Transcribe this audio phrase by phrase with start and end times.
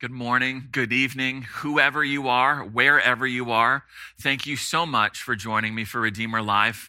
[0.00, 3.84] Good morning, good evening, whoever you are, wherever you are.
[4.18, 6.88] Thank you so much for joining me for Redeemer Live.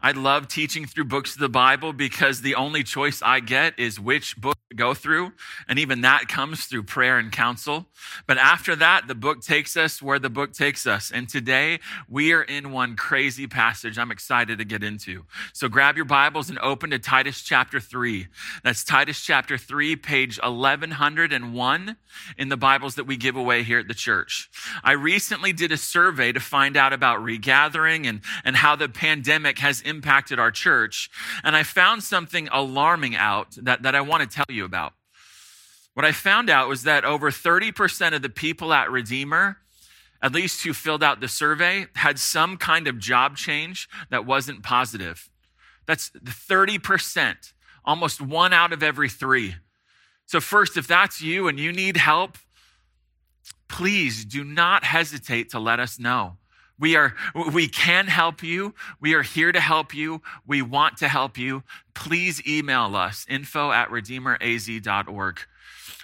[0.00, 3.98] I love teaching through books of the Bible because the only choice I get is
[3.98, 5.32] which book go through.
[5.68, 7.86] And even that comes through prayer and counsel.
[8.26, 11.10] But after that, the book takes us where the book takes us.
[11.10, 15.24] And today we are in one crazy passage I'm excited to get into.
[15.52, 18.28] So grab your Bibles and open to Titus chapter 3.
[18.62, 21.96] That's Titus chapter 3, page 1101
[22.38, 24.50] in the Bibles that we give away here at the church.
[24.84, 29.58] I recently did a survey to find out about regathering and, and how the pandemic
[29.58, 31.10] has impacted our church.
[31.42, 34.92] And I found something alarming out that, that I want to tell you about.
[35.94, 39.56] What I found out was that over 30% of the people at Redeemer,
[40.22, 44.62] at least who filled out the survey, had some kind of job change that wasn't
[44.62, 45.30] positive.
[45.86, 49.54] That's 30%, almost one out of every three.
[50.26, 52.36] So, first, if that's you and you need help,
[53.68, 56.36] please do not hesitate to let us know.
[56.78, 57.14] We are,
[57.52, 58.74] we can help you.
[59.00, 60.22] We are here to help you.
[60.46, 61.62] We want to help you.
[61.94, 65.40] Please email us, info at redeemeraz.org.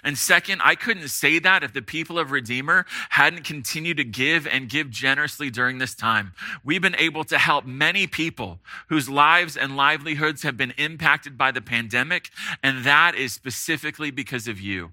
[0.03, 4.45] And second, I couldn't say that if the people of Redeemer hadn't continued to give
[4.45, 6.33] and give generously during this time.
[6.63, 11.51] We've been able to help many people whose lives and livelihoods have been impacted by
[11.51, 14.91] the pandemic, and that is specifically because of you.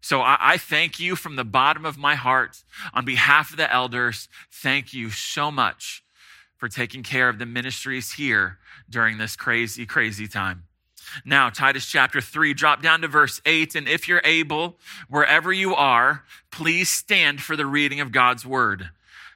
[0.00, 2.62] So I, I, thank you from the bottom of my heart
[2.94, 4.28] on behalf of the elders.
[4.50, 6.02] Thank you so much
[6.56, 10.64] for taking care of the ministries here during this crazy, crazy time.
[11.24, 13.74] Now, Titus chapter 3, drop down to verse 8.
[13.74, 14.78] And if you're able,
[15.08, 18.90] wherever you are, please stand for the reading of God's word.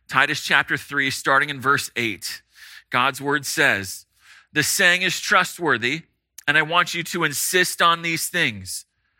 [0.09, 2.42] Titus chapter 3, starting in verse 8.
[2.91, 4.07] God's word says,
[4.53, 6.03] The saying is trustworthy,
[6.47, 8.85] and I want you to insist on these things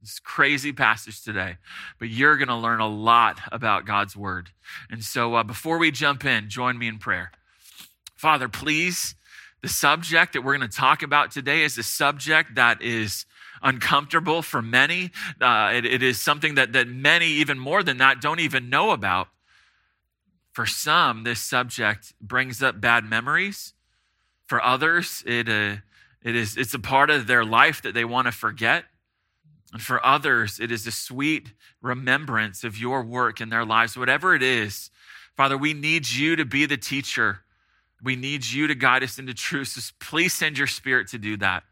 [0.00, 1.56] this crazy passage today,
[1.98, 4.50] but you're going to learn a lot about God's word.
[4.90, 7.32] And so uh, before we jump in, join me in prayer.
[8.16, 9.14] Father, please,
[9.62, 13.26] the subject that we're going to talk about today is a subject that is
[13.62, 15.10] uncomfortable for many.
[15.40, 18.90] Uh, it, it is something that, that many, even more than that, don't even know
[18.90, 19.28] about.
[20.52, 23.74] For some, this subject brings up bad memories.
[24.46, 25.76] For others, it, uh,
[26.22, 28.84] it is, it's a part of their life that they want to forget.
[29.72, 33.96] And for others, it is a sweet remembrance of your work in their lives.
[33.96, 34.90] Whatever it is,
[35.36, 37.40] Father, we need you to be the teacher.
[38.02, 39.68] We need you to guide us into truth.
[39.68, 41.62] So please send your spirit to do that.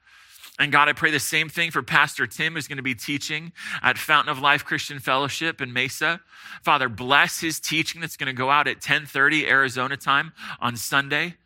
[0.60, 3.52] And God, I pray the same thing for Pastor Tim, who's going to be teaching
[3.80, 6.20] at Fountain of Life Christian Fellowship in Mesa.
[6.62, 11.36] Father, bless his teaching that's going to go out at 1030 Arizona time on Sunday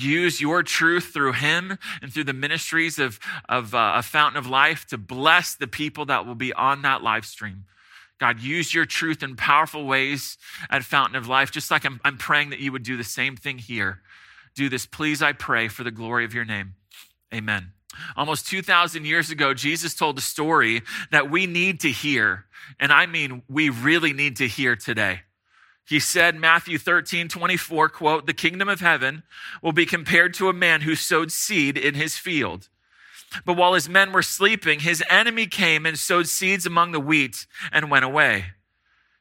[0.00, 3.18] use your truth through him and through the ministries of,
[3.48, 7.02] of uh, a fountain of life to bless the people that will be on that
[7.02, 7.64] live stream.
[8.18, 10.38] God, use your truth in powerful ways
[10.70, 13.36] at Fountain of Life, just like I'm, I'm praying that you would do the same
[13.36, 14.00] thing here.
[14.54, 16.76] Do this, please, I pray, for the glory of your name.
[17.34, 17.72] Amen.
[18.16, 22.46] Almost 2,000 years ago, Jesus told a story that we need to hear.
[22.80, 25.20] And I mean, we really need to hear today.
[25.86, 29.22] He said, Matthew 13, 24, quote, the kingdom of heaven
[29.62, 32.68] will be compared to a man who sowed seed in his field.
[33.44, 37.46] But while his men were sleeping, his enemy came and sowed seeds among the wheat
[37.70, 38.46] and went away.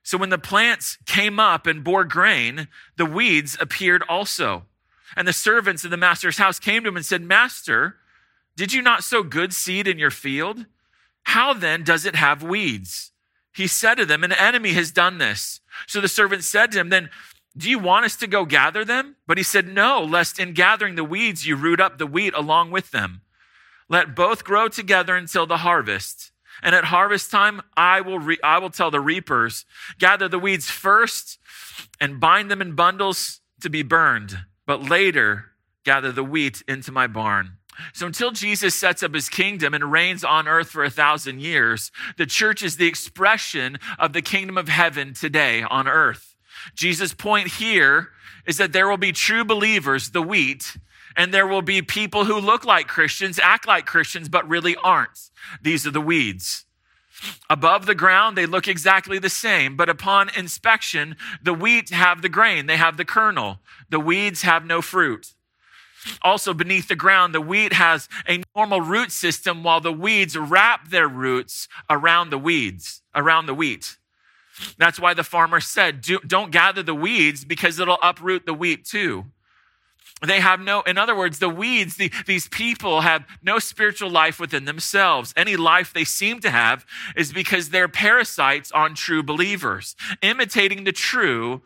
[0.02, 2.68] So when the plants came up and bore grain,
[2.98, 4.66] the weeds appeared also.
[5.16, 7.98] And the servants of the master's house came to him and said, Master,
[8.56, 10.66] did you not sow good seed in your field?
[11.24, 13.12] How then does it have weeds?
[13.56, 15.62] He said to them, An enemy has done this.
[15.88, 17.10] So the servant said to him, Then
[17.58, 19.16] do you want us to go gather them?
[19.26, 22.72] But he said, No, lest in gathering the weeds you root up the wheat along
[22.72, 23.22] with them.
[23.88, 26.32] Let both grow together until the harvest.
[26.62, 29.66] And at harvest time, I will, re- I will tell the reapers,
[30.00, 31.38] gather the weeds first
[32.00, 35.52] and bind them in bundles to be burned, but later
[35.84, 37.58] gather the wheat into my barn.
[37.94, 41.92] So until Jesus sets up his kingdom and reigns on earth for a thousand years,
[42.18, 46.36] the church is the expression of the kingdom of heaven today on earth.
[46.74, 48.10] Jesus' point here
[48.46, 50.78] is that there will be true believers, the wheat,
[51.16, 55.30] and there will be people who look like Christians, act like Christians, but really aren't.
[55.62, 56.66] These are the weeds.
[57.50, 62.30] Above the ground, they look exactly the same, but upon inspection, the wheat have the
[62.30, 63.60] grain, they have the kernel.
[63.90, 65.35] The weeds have no fruit.
[66.22, 70.90] Also, beneath the ground, the wheat has a normal root system while the weeds wrap
[70.90, 73.98] their roots around the weeds, around the wheat.
[74.78, 78.86] That's why the farmer said, Do, not gather the weeds because it'll uproot the wheat
[78.86, 79.26] too.
[80.26, 84.40] They have no, in other words, the weeds, the, these people have no spiritual life
[84.40, 85.34] within themselves.
[85.36, 86.86] Any life they seem to have
[87.18, 91.64] is because they're parasites on true believers, imitating the true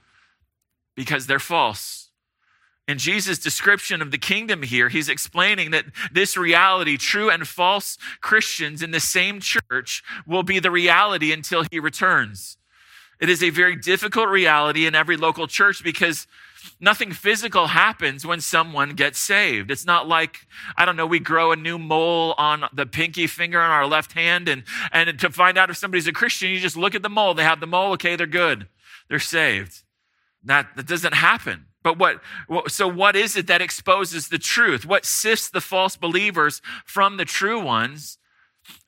[0.96, 1.99] because they're false.
[2.90, 8.00] In Jesus' description of the kingdom here, he's explaining that this reality, true and false
[8.20, 12.58] Christians in the same church, will be the reality until he returns.
[13.22, 16.26] It is a very difficult reality in every local church because
[16.80, 19.70] nothing physical happens when someone gets saved.
[19.70, 23.62] It's not like, I don't know, we grow a new mole on the pinky finger
[23.62, 26.76] on our left hand and, and to find out if somebody's a Christian, you just
[26.76, 27.36] look at the mole.
[27.36, 27.92] They have the mole.
[27.92, 28.68] Okay, they're good.
[29.10, 29.84] They're saved.
[30.44, 31.68] That, that doesn't happen.
[31.84, 32.22] But what,
[32.68, 34.86] so what is it that exposes the truth?
[34.86, 38.18] What sifts the false believers from the true ones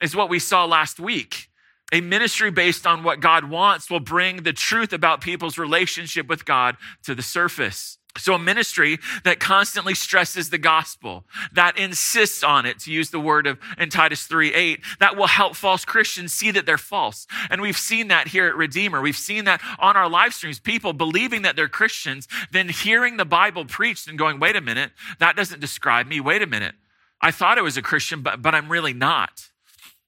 [0.01, 1.49] is what we saw last week.
[1.93, 6.45] A ministry based on what God wants will bring the truth about people's relationship with
[6.45, 7.97] God to the surface.
[8.17, 11.23] So, a ministry that constantly stresses the gospel,
[11.53, 15.27] that insists on it, to use the word of in Titus 3 8, that will
[15.27, 17.25] help false Christians see that they're false.
[17.49, 19.01] And we've seen that here at Redeemer.
[19.01, 23.25] We've seen that on our live streams, people believing that they're Christians, then hearing the
[23.25, 26.19] Bible preached and going, wait a minute, that doesn't describe me.
[26.19, 26.75] Wait a minute.
[27.21, 29.49] I thought I was a Christian, but, but I'm really not.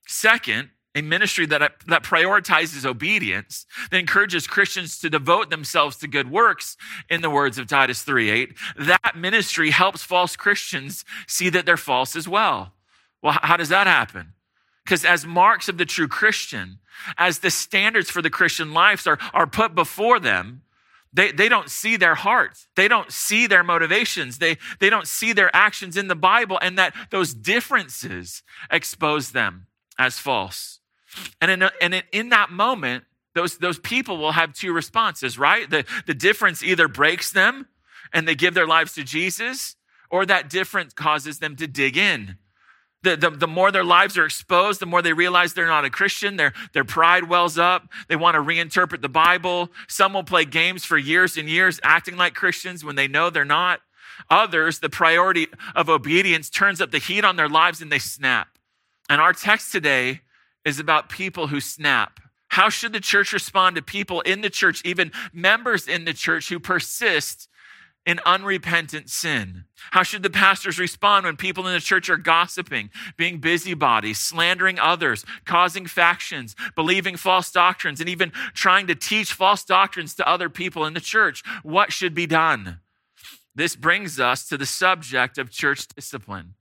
[0.08, 6.30] Second, a ministry that, that prioritizes obedience, that encourages Christians to devote themselves to good
[6.30, 6.78] works,
[7.10, 11.78] in the words of Titus 3 8, that ministry helps false Christians see that they're
[11.78, 12.74] false as well.
[13.22, 14.34] Well, how does that happen?
[14.84, 16.80] Because as marks of the true Christian,
[17.18, 20.62] as the standards for the Christian lives are, are put before them,
[21.14, 22.68] they, they don't see their hearts.
[22.76, 24.40] They don't see their motivations.
[24.40, 28.42] They, they don't see their actions in the Bible, and that those differences
[28.72, 29.68] expose them
[29.98, 30.80] as false.
[31.42, 33.04] And in, and in that moment,
[33.36, 35.70] those, those people will have two responses, right?
[35.70, 37.68] The, the difference either breaks them
[38.14, 39.76] and they give their lives to Jesus,
[40.10, 42.38] or that difference causes them to dig in.
[43.02, 45.90] The, the, the, more their lives are exposed, the more they realize they're not a
[45.90, 46.38] Christian.
[46.38, 47.90] Their, their pride wells up.
[48.08, 49.70] They want to reinterpret the Bible.
[49.90, 53.44] Some will play games for years and years, acting like Christians when they know they're
[53.44, 53.82] not.
[54.30, 58.48] Others, the priority of obedience turns up the heat on their lives and they snap.
[59.10, 60.22] And our text today
[60.66, 62.20] is about people who snap.
[62.50, 66.50] How should the church respond to people in the church, even members in the church
[66.50, 67.50] who persist
[68.06, 69.64] in unrepentant sin?
[69.92, 74.78] How should the pastors respond when people in the church are gossiping, being busybodies, slandering
[74.78, 80.50] others, causing factions, believing false doctrines, and even trying to teach false doctrines to other
[80.50, 81.44] people in the church?
[81.64, 82.80] What should be done?
[83.56, 86.56] This brings us to the subject of church discipline.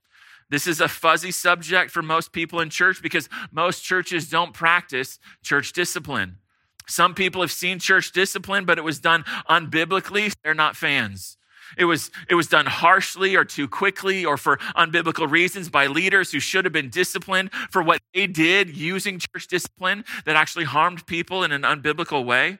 [0.53, 5.17] This is a fuzzy subject for most people in church because most churches don't practice
[5.41, 6.37] church discipline.
[6.87, 10.31] Some people have seen church discipline, but it was done unbiblically.
[10.43, 11.37] They're not fans.
[11.75, 16.31] It was, it was done harshly or too quickly or for unbiblical reasons by leaders
[16.31, 21.07] who should have been disciplined for what they did using church discipline that actually harmed
[21.07, 22.59] people in an unbiblical way.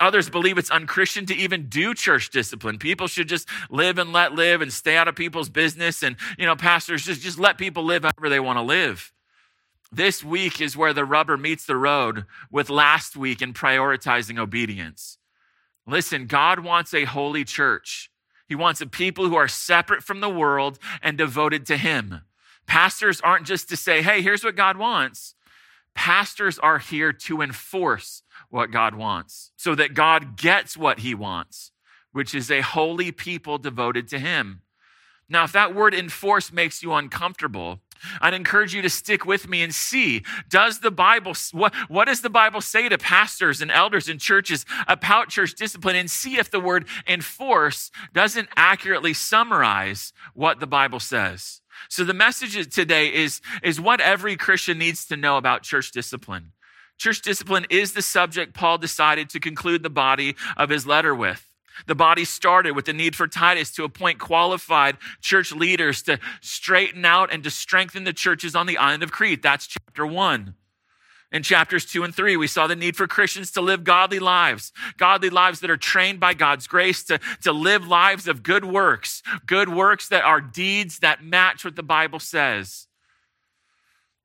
[0.00, 2.78] Others believe it's unchristian to even do church discipline.
[2.78, 6.02] People should just live and let live and stay out of people's business.
[6.02, 9.12] And, you know, pastors just, just let people live however they want to live.
[9.90, 15.18] This week is where the rubber meets the road with last week in prioritizing obedience.
[15.86, 18.10] Listen, God wants a holy church.
[18.46, 22.20] He wants a people who are separate from the world and devoted to Him.
[22.66, 25.34] Pastors aren't just to say, hey, here's what God wants.
[25.98, 31.72] Pastors are here to enforce what God wants so that God gets what he wants,
[32.12, 34.62] which is a holy people devoted to him.
[35.28, 37.80] Now, if that word enforce makes you uncomfortable,
[38.20, 42.20] I'd encourage you to stick with me and see does the Bible what, what does
[42.20, 46.48] the Bible say to pastors and elders in churches about church discipline and see if
[46.48, 51.60] the word enforce doesn't accurately summarize what the Bible says.
[51.88, 56.52] So the message today is, is what every Christian needs to know about church discipline.
[56.98, 61.44] Church discipline is the subject Paul decided to conclude the body of his letter with.
[61.86, 67.04] The body started with the need for Titus to appoint qualified church leaders to straighten
[67.04, 69.42] out and to strengthen the churches on the island of Crete.
[69.42, 70.54] That's chapter one.
[71.30, 74.72] In chapters two and three, we saw the need for Christians to live godly lives,
[74.96, 79.22] godly lives that are trained by God's grace to, to live lives of good works,
[79.44, 82.86] good works that are deeds that match what the Bible says.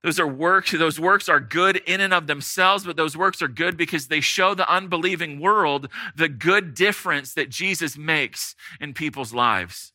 [0.02, 3.48] Those are works, those works are good in and of themselves, but those works are
[3.48, 9.34] good because they show the unbelieving world the good difference that Jesus makes in people's
[9.34, 9.92] lives.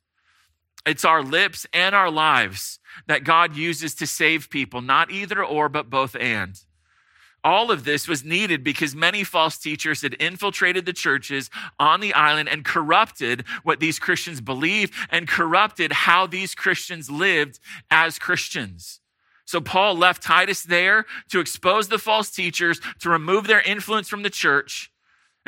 [0.87, 5.69] It's our lips and our lives that God uses to save people, not either or,
[5.69, 6.59] but both and.
[7.49, 11.49] All of this was needed because many false teachers had infiltrated the churches
[11.81, 17.59] on the island and corrupted what these Christians believed and corrupted how these Christians lived
[17.91, 19.01] as Christians.
[19.47, 24.25] So Paul left Titus there to expose the false teachers, to remove their influence from
[24.25, 24.93] the church.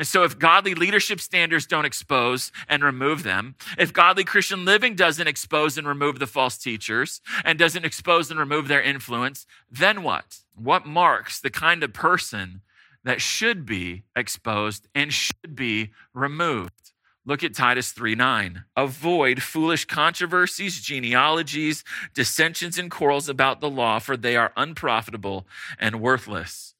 [0.01, 4.95] And so, if godly leadership standards don't expose and remove them, if godly Christian living
[4.95, 10.01] doesn't expose and remove the false teachers and doesn't expose and remove their influence, then
[10.01, 10.39] what?
[10.55, 12.61] What marks the kind of person
[13.03, 16.93] that should be exposed and should be removed?
[17.23, 18.63] Look at Titus 3 9.
[18.75, 21.83] Avoid foolish controversies, genealogies,
[22.15, 25.45] dissensions, and quarrels about the law, for they are unprofitable
[25.77, 26.70] and worthless.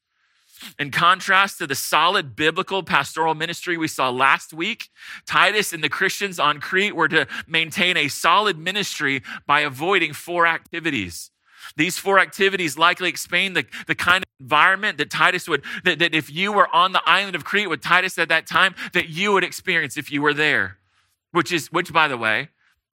[0.78, 4.88] In contrast to the solid biblical pastoral ministry we saw last week,
[5.26, 10.46] Titus and the Christians on Crete were to maintain a solid ministry by avoiding four
[10.46, 11.32] activities
[11.76, 16.14] these four activities likely explain the, the kind of environment that Titus would, that, that
[16.14, 19.32] if you were on the island of Crete with Titus at that time, that you
[19.32, 20.78] would experience if you were there.
[21.30, 22.48] Which is, which by the way,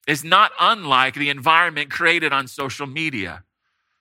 [0.08, 3.44] is not unlike the environment created on social media.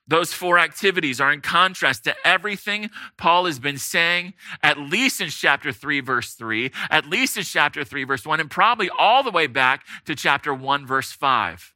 [0.09, 5.29] Those four activities are in contrast to everything Paul has been saying, at least in
[5.29, 9.31] chapter 3, verse 3, at least in chapter 3, verse 1, and probably all the
[9.31, 11.75] way back to chapter 1, verse 5.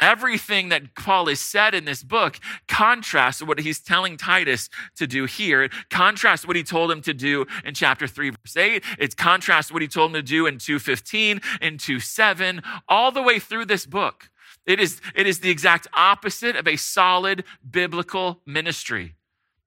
[0.00, 5.26] Everything that Paul has said in this book contrasts what he's telling Titus to do
[5.26, 5.62] here.
[5.64, 8.84] It contrasts what he told him to do in chapter 3, verse 8.
[8.98, 13.38] It contrasts what he told him to do in 2.15, in 2.7, all the way
[13.38, 14.30] through this book.
[14.66, 19.16] It is, it is the exact opposite of a solid biblical ministry.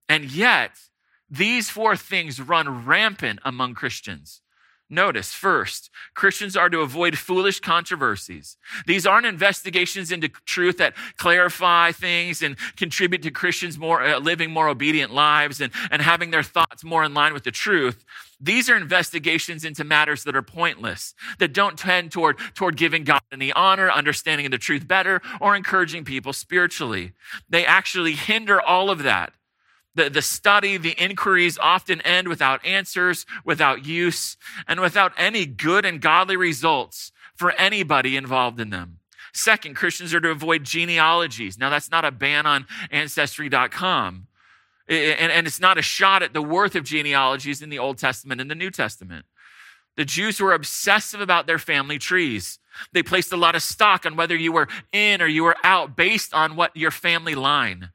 [0.08, 0.72] And yet,
[1.30, 4.42] these four things run rampant among Christians.
[4.90, 8.58] Notice first, Christians are to avoid foolish controversies.
[8.86, 14.52] These aren't investigations into truth that clarify things and contribute to Christians more uh, living
[14.52, 18.06] more obedient lives and, and having their thoughts more in line with the truth.
[18.40, 23.22] These are investigations into matters that are pointless, that don't tend toward, toward giving God
[23.32, 27.14] any honor, understanding the truth better, or encouraging people spiritually.
[27.50, 29.34] They actually hinder all of that
[29.96, 34.38] the, the study, the inquiries often end without answers, without use,
[34.68, 39.00] and without any good and godly results for anybody involved in them.
[39.34, 41.58] Second, Christians are to avoid genealogies.
[41.58, 44.28] Now, that's not a ban on ancestry.com.
[44.88, 48.40] And, and it's not a shot at the worth of genealogies in the Old Testament
[48.40, 49.26] and the New Testament.
[49.98, 52.60] The Jews were obsessive about their family trees.
[52.92, 55.96] They placed a lot of stock on whether you were in or you were out
[55.96, 57.90] based on what your family line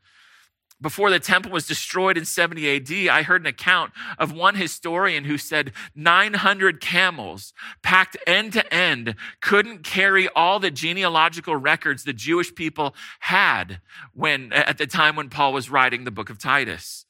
[0.81, 5.25] before the temple was destroyed in 70 AD, I heard an account of one historian
[5.25, 12.13] who said 900 camels packed end to end couldn't carry all the genealogical records the
[12.13, 13.81] Jewish people had
[14.13, 17.05] when, at the time when Paul was writing the book of Titus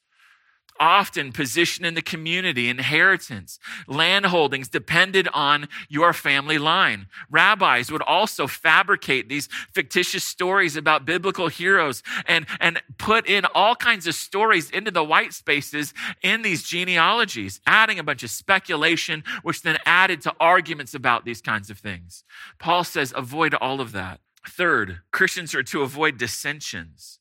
[0.81, 7.05] often position in the community, inheritance, landholdings depended on your family line.
[7.29, 13.75] Rabbis would also fabricate these fictitious stories about biblical heroes and, and put in all
[13.75, 19.23] kinds of stories into the white spaces in these genealogies, adding a bunch of speculation,
[19.43, 22.23] which then added to arguments about these kinds of things.
[22.57, 24.19] Paul says, avoid all of that.
[24.47, 27.20] Third, Christians are to avoid dissensions.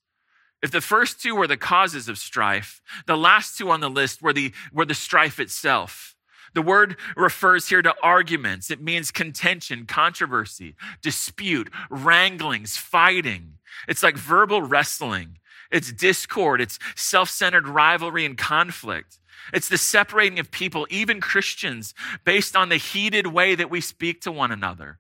[0.63, 4.21] If the first two were the causes of strife, the last two on the list
[4.21, 6.17] were the, were the strife itself.
[6.53, 8.71] The word refers here to arguments.
[8.71, 13.59] It means contention, controversy, dispute, wranglings, fighting.
[13.89, 15.39] It's like verbal wrestling.
[15.71, 16.61] It's discord.
[16.61, 19.19] It's self centered rivalry and conflict.
[19.55, 24.21] It's the separating of people, even Christians, based on the heated way that we speak
[24.23, 24.99] to one another.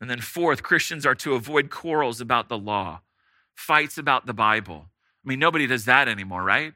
[0.00, 3.00] And then, fourth, Christians are to avoid quarrels about the law
[3.56, 4.86] fights about the Bible.
[5.24, 6.74] I mean, nobody does that anymore, right?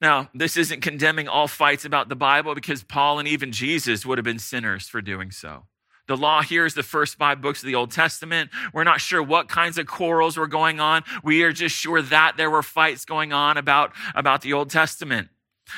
[0.00, 4.18] Now, this isn't condemning all fights about the Bible because Paul and even Jesus would
[4.18, 5.64] have been sinners for doing so.
[6.06, 8.50] The law here is the first five books of the Old Testament.
[8.72, 11.04] We're not sure what kinds of quarrels were going on.
[11.22, 15.28] We are just sure that there were fights going on about, about the Old Testament.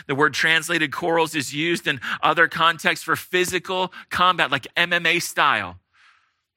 [0.07, 5.81] The word translated quarrels is used in other contexts for physical combat, like MMA style.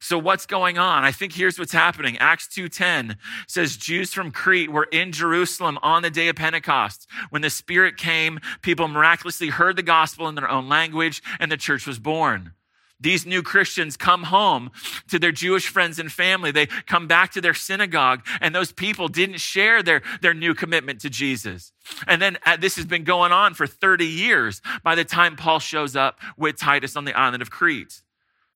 [0.03, 1.05] So what's going on?
[1.05, 2.17] I think here's what's happening.
[2.17, 3.15] Acts 2:10
[3.47, 7.07] says Jews from Crete were in Jerusalem on the day of Pentecost.
[7.29, 11.55] When the Spirit came, people miraculously heard the gospel in their own language and the
[11.55, 12.51] church was born.
[12.99, 14.71] These new Christians come home
[15.07, 16.51] to their Jewish friends and family.
[16.51, 20.99] They come back to their synagogue, and those people didn't share their, their new commitment
[21.01, 21.71] to Jesus.
[22.07, 25.59] And then uh, this has been going on for 30 years by the time Paul
[25.59, 28.01] shows up with Titus on the island of Crete.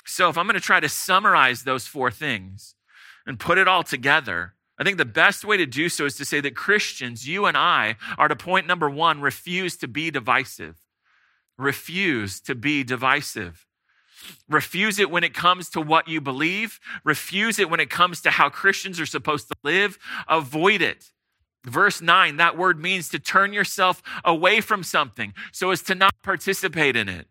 [0.07, 2.75] So, if I'm going to try to summarize those four things
[3.25, 6.25] and put it all together, I think the best way to do so is to
[6.25, 10.77] say that Christians, you and I, are to point number one, refuse to be divisive.
[11.57, 13.65] Refuse to be divisive.
[14.47, 16.79] Refuse it when it comes to what you believe.
[17.03, 19.99] Refuse it when it comes to how Christians are supposed to live.
[20.29, 21.11] Avoid it.
[21.65, 26.13] Verse 9, that word means to turn yourself away from something so as to not
[26.23, 27.27] participate in it.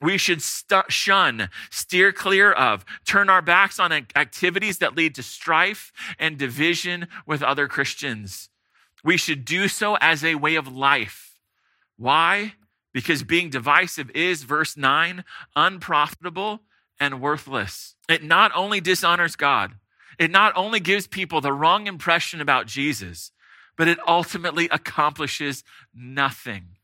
[0.00, 5.22] We should st- shun, steer clear of, turn our backs on activities that lead to
[5.22, 8.50] strife and division with other Christians.
[9.02, 11.38] We should do so as a way of life.
[11.96, 12.54] Why?
[12.94, 15.24] because being divisive is, verse 9,
[15.54, 16.60] unprofitable
[16.98, 17.96] and worthless.
[18.08, 19.72] It not only dishonors God,
[20.18, 23.32] it not only gives people the wrong impression about Jesus,
[23.76, 26.76] but it ultimately accomplishes nothing.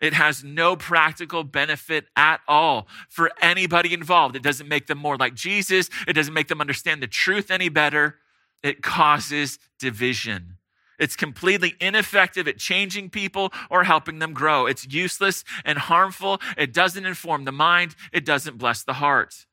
[0.00, 4.36] It has no practical benefit at all for anybody involved.
[4.36, 5.88] It doesn't make them more like Jesus.
[6.06, 8.16] It doesn't make them understand the truth any better.
[8.62, 10.58] It causes division.
[10.98, 14.66] It's completely ineffective at changing people or helping them grow.
[14.66, 16.40] It's useless and harmful.
[16.56, 17.94] It doesn't inform the mind.
[18.12, 19.46] It doesn't bless the heart.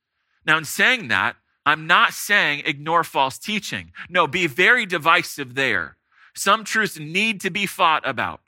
[0.46, 1.36] Now, in saying that,
[1.66, 3.92] I'm not saying ignore false teaching.
[4.08, 5.96] No, be very divisive there.
[6.34, 8.40] Some truths need to be fought about.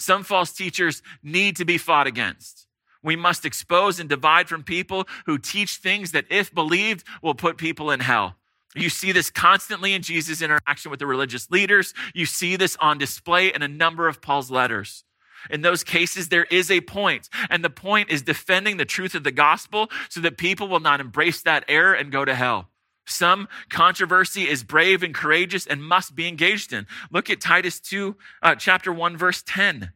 [0.00, 2.66] Some false teachers need to be fought against.
[3.02, 7.58] We must expose and divide from people who teach things that, if believed, will put
[7.58, 8.36] people in hell.
[8.74, 11.92] You see this constantly in Jesus' interaction with the religious leaders.
[12.14, 15.04] You see this on display in a number of Paul's letters.
[15.50, 19.24] In those cases, there is a point, and the point is defending the truth of
[19.24, 22.68] the gospel so that people will not embrace that error and go to hell.
[23.10, 26.86] Some controversy is brave and courageous and must be engaged in.
[27.10, 29.92] Look at Titus 2, uh, chapter 1, verse 10.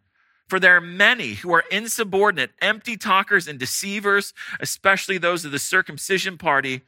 [0.49, 5.59] For there are many who are insubordinate, empty talkers, and deceivers, especially those of the
[5.59, 6.83] circumcision party.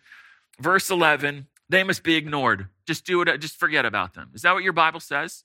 [0.61, 2.69] Verse 11 they must be ignored.
[2.87, 4.31] Just do it, just forget about them.
[4.35, 5.45] Is that what your Bible says?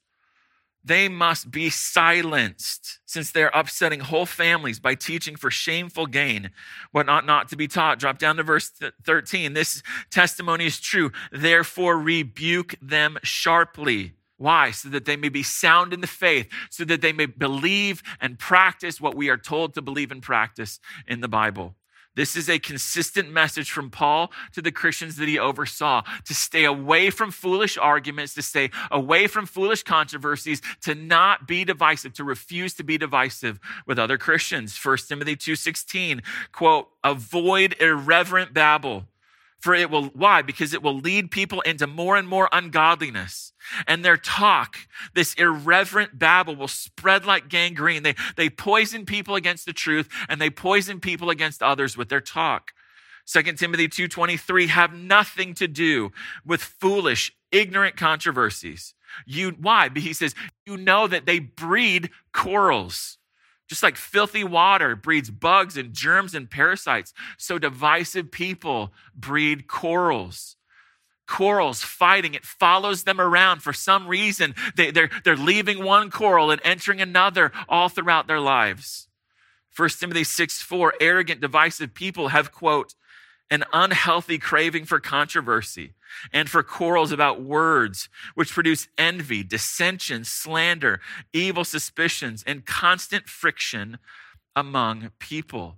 [0.84, 6.50] They must be silenced since they're upsetting whole families by teaching for shameful gain
[6.92, 8.00] what ought not to be taught.
[8.00, 8.72] Drop down to verse
[9.04, 9.54] 13.
[9.54, 11.12] This testimony is true.
[11.32, 14.14] Therefore, rebuke them sharply.
[14.38, 14.72] Why?
[14.72, 18.40] So that they may be sound in the faith, so that they may believe and
[18.40, 21.76] practice what we are told to believe and practice in the Bible.
[22.16, 26.66] This is a consistent message from Paul to the Christians that he oversaw to stay
[26.66, 32.24] away from foolish arguments, to stay away from foolish controversies, to not be divisive, to
[32.24, 34.76] refuse to be divisive with other Christians.
[34.76, 36.22] 1 Timothy 2:16,
[36.52, 39.08] quote, avoid irreverent babble
[39.62, 40.42] for it will, why?
[40.42, 43.51] Because it will lead people into more and more ungodliness.
[43.88, 44.78] And their talk,
[45.14, 48.04] this irreverent babble, will spread like gangrene.
[48.04, 52.22] They, they poison people against the truth and they poison people against others with their
[52.22, 52.74] talk.
[53.26, 56.12] 2 Timothy 2:23 have nothing to do
[56.46, 58.94] with foolish, ignorant controversies.
[59.26, 59.90] You why?
[59.90, 60.34] But he says,
[60.66, 63.18] you know that they breed quarrels.
[63.68, 70.58] Just like filthy water breeds bugs and germs and parasites, so divisive people breed quarrels.
[71.32, 74.54] Quarrels, fighting, it follows them around for some reason.
[74.76, 79.08] They, they're, they're leaving one quarrel and entering another all throughout their lives.
[79.78, 82.96] 1 Timothy 6 4, arrogant, divisive people have, quote,
[83.50, 85.94] an unhealthy craving for controversy
[86.34, 91.00] and for quarrels about words, which produce envy, dissension, slander,
[91.32, 94.00] evil suspicions, and constant friction
[94.54, 95.78] among people.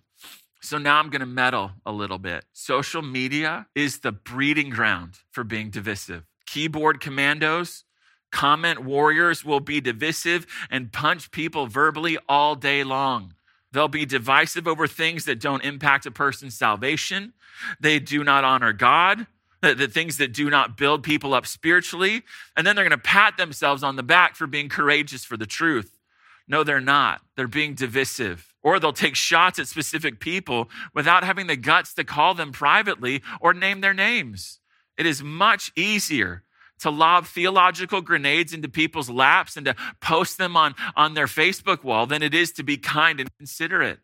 [0.63, 2.45] So now I'm going to meddle a little bit.
[2.54, 6.23] Social media is the breeding ground for being divisive.
[6.45, 7.84] Keyboard commandos,
[8.32, 13.34] comment warriors will be divisive and punch people verbally all day long.
[13.73, 17.34] They'll be divisive over things that don't impact a person's salvation.
[17.82, 19.28] They do not honor God,
[19.62, 22.23] the, the things that do not build people up spiritually.
[22.56, 25.45] And then they're going to pat themselves on the back for being courageous for the
[25.45, 25.99] truth.
[26.47, 27.21] No, they're not.
[27.36, 28.53] They're being divisive.
[28.63, 33.21] Or they'll take shots at specific people without having the guts to call them privately
[33.41, 34.60] or name their names.
[34.97, 36.43] It is much easier
[36.80, 41.84] to lob theological grenades into people's laps and to post them on, on their Facebook
[41.84, 43.99] wall than it is to be kind and considerate.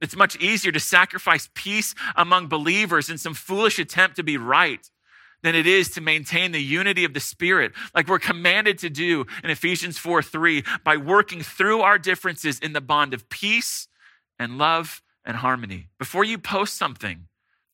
[0.00, 4.90] It's much easier to sacrifice peace among believers in some foolish attempt to be right
[5.42, 9.26] than it is to maintain the unity of the Spirit, like we're commanded to do
[9.44, 13.88] in Ephesians 4 3, by working through our differences in the bond of peace
[14.38, 15.88] and love and harmony.
[15.98, 17.26] Before you post something,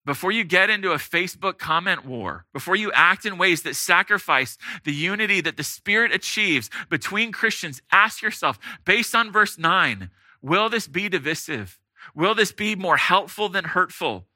[0.05, 4.59] before you get into a Facebook comment war, before you act in ways that sacrifice
[4.85, 10.69] the unity that the Spirit achieves between Christians, ask yourself, based on verse 9, will
[10.69, 11.79] this be divisive?
[12.17, 14.27] Will this be more helpful than hurtful?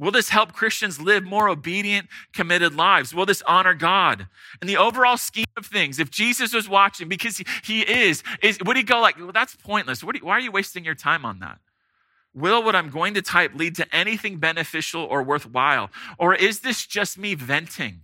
[0.00, 3.14] Will this help Christians live more obedient, committed lives?
[3.14, 4.28] Will this honor God?
[4.62, 8.78] In the overall scheme of things, if Jesus was watching, because he, is, is, would
[8.78, 10.02] he go like, well, that's pointless.
[10.02, 11.58] You, why are you wasting your time on that?
[12.32, 15.90] Will what I'm going to type lead to anything beneficial or worthwhile?
[16.16, 18.00] Or is this just me venting?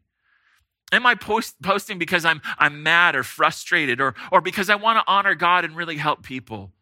[0.93, 4.99] Am I post, posting because I'm, I'm mad or frustrated or, or because I want
[4.99, 6.73] to honor God and really help people?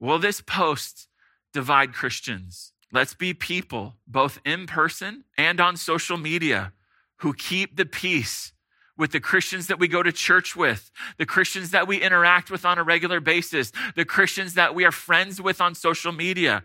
[0.00, 1.08] Will this post
[1.52, 2.72] divide Christians?
[2.92, 6.72] Let's be people, both in person and on social media,
[7.18, 8.52] who keep the peace
[8.96, 12.64] with the Christians that we go to church with, the Christians that we interact with
[12.64, 16.64] on a regular basis, the Christians that we are friends with on social media,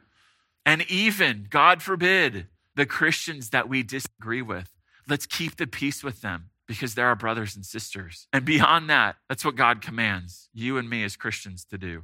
[0.65, 4.69] and even, God forbid, the Christians that we disagree with.
[5.07, 8.27] Let's keep the peace with them because they're our brothers and sisters.
[8.31, 12.03] And beyond that, that's what God commands you and me as Christians to do.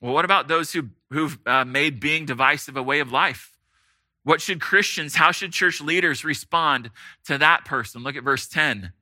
[0.00, 3.56] Well, what about those who, who've uh, made being divisive a way of life?
[4.22, 6.90] What should Christians, how should church leaders respond
[7.24, 8.02] to that person?
[8.02, 8.92] Look at verse 10,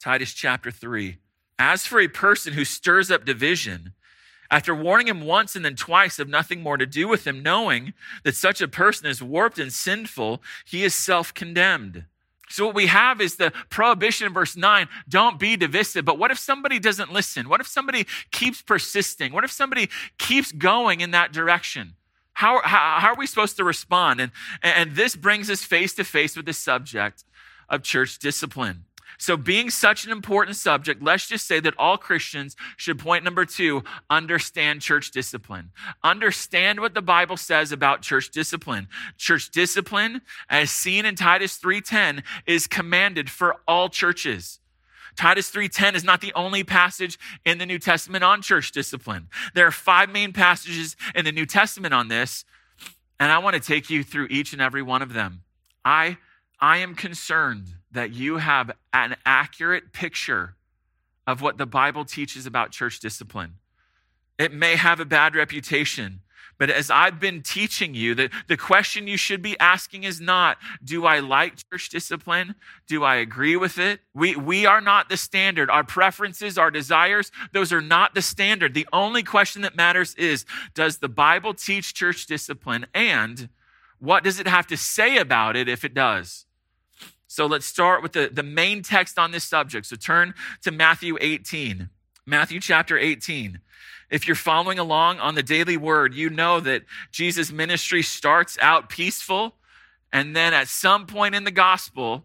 [0.00, 1.18] Titus chapter 3.
[1.58, 3.94] As for a person who stirs up division,
[4.50, 7.92] after warning him once and then twice of nothing more to do with him, knowing
[8.24, 12.04] that such a person is warped and sinful, he is self condemned.
[12.48, 16.04] So, what we have is the prohibition in verse 9 don't be divisive.
[16.04, 17.48] But what if somebody doesn't listen?
[17.48, 19.32] What if somebody keeps persisting?
[19.32, 21.94] What if somebody keeps going in that direction?
[22.34, 24.20] How, how, how are we supposed to respond?
[24.20, 24.32] And,
[24.62, 27.24] and this brings us face to face with the subject
[27.68, 28.84] of church discipline.
[29.18, 33.44] So, being such an important subject, let's just say that all Christians should, point number
[33.44, 35.72] two, understand church discipline.
[36.04, 38.86] Understand what the Bible says about church discipline.
[39.16, 44.60] Church discipline, as seen in Titus 3.10, is commanded for all churches.
[45.16, 49.28] Titus 3:10 is not the only passage in the New Testament on church discipline.
[49.52, 52.44] There are five main passages in the New Testament on this,
[53.18, 55.42] and I want to take you through each and every one of them.
[55.84, 56.18] I
[56.60, 60.54] I am concerned that you have an accurate picture
[61.26, 63.54] of what the Bible teaches about church discipline.
[64.38, 66.20] It may have a bad reputation,
[66.58, 70.58] but as I've been teaching you, the, the question you should be asking is not,
[70.82, 72.56] do I like church discipline?
[72.88, 74.00] Do I agree with it?
[74.12, 75.70] We, we are not the standard.
[75.70, 78.74] Our preferences, our desires, those are not the standard.
[78.74, 82.86] The only question that matters is, does the Bible teach church discipline?
[82.92, 83.50] And
[84.00, 86.46] what does it have to say about it if it does?
[87.28, 89.86] So let's start with the, the main text on this subject.
[89.86, 91.90] So turn to Matthew 18,
[92.26, 93.60] Matthew chapter 18.
[94.10, 98.88] If you're following along on the daily word, you know that Jesus' ministry starts out
[98.88, 99.56] peaceful.
[100.10, 102.24] And then at some point in the gospel,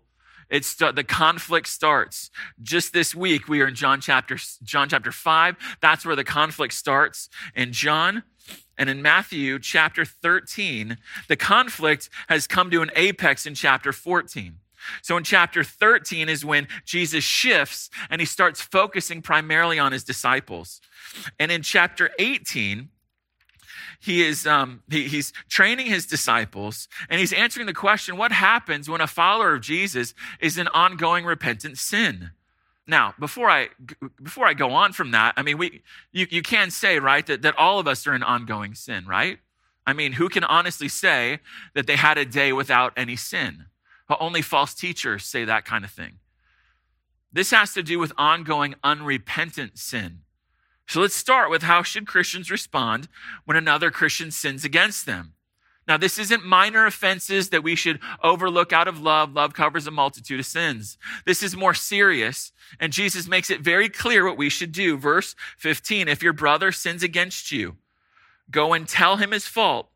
[0.49, 2.31] it's the conflict starts.
[2.61, 5.57] Just this week, we are in John chapter, John chapter 5.
[5.81, 8.23] That's where the conflict starts in John.
[8.77, 14.59] And in Matthew chapter 13, the conflict has come to an apex in chapter 14.
[15.02, 20.04] So in chapter 13 is when Jesus shifts and he starts focusing primarily on his
[20.04, 20.82] disciples.
[21.39, 22.89] And in chapter 18,
[24.04, 28.89] he is um, he, he's training his disciples and he's answering the question what happens
[28.89, 32.32] when a follower of jesus is in ongoing repentant sin?
[32.86, 33.69] Now before i
[34.22, 37.43] before i go on from that i mean we you, you can say right that,
[37.43, 39.39] that all of us are in ongoing sin right?
[39.88, 41.39] I mean who can honestly say
[41.74, 43.67] that they had a day without any sin
[44.19, 46.19] only false teachers say that kind of thing.
[47.32, 50.19] This has to do with ongoing unrepentant sin.
[50.88, 53.08] So let's start with how should Christians respond
[53.45, 55.34] when another Christian sins against them?
[55.88, 59.34] Now, this isn't minor offenses that we should overlook out of love.
[59.34, 60.97] Love covers a multitude of sins.
[61.26, 64.97] This is more serious, and Jesus makes it very clear what we should do.
[64.97, 67.76] Verse 15 If your brother sins against you,
[68.49, 69.89] go and tell him his fault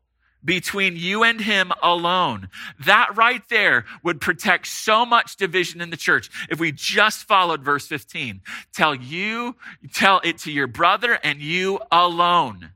[0.44, 2.48] between you and him alone.
[2.78, 7.62] That right there would protect so much division in the church if we just followed
[7.62, 8.40] verse 15.
[8.72, 9.56] Tell you,
[9.92, 12.70] tell it to your brother and you alone.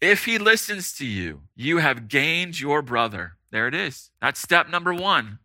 [0.00, 3.36] If he listens to you, you have gained your brother.
[3.52, 4.10] There it is.
[4.20, 5.38] That's step number one.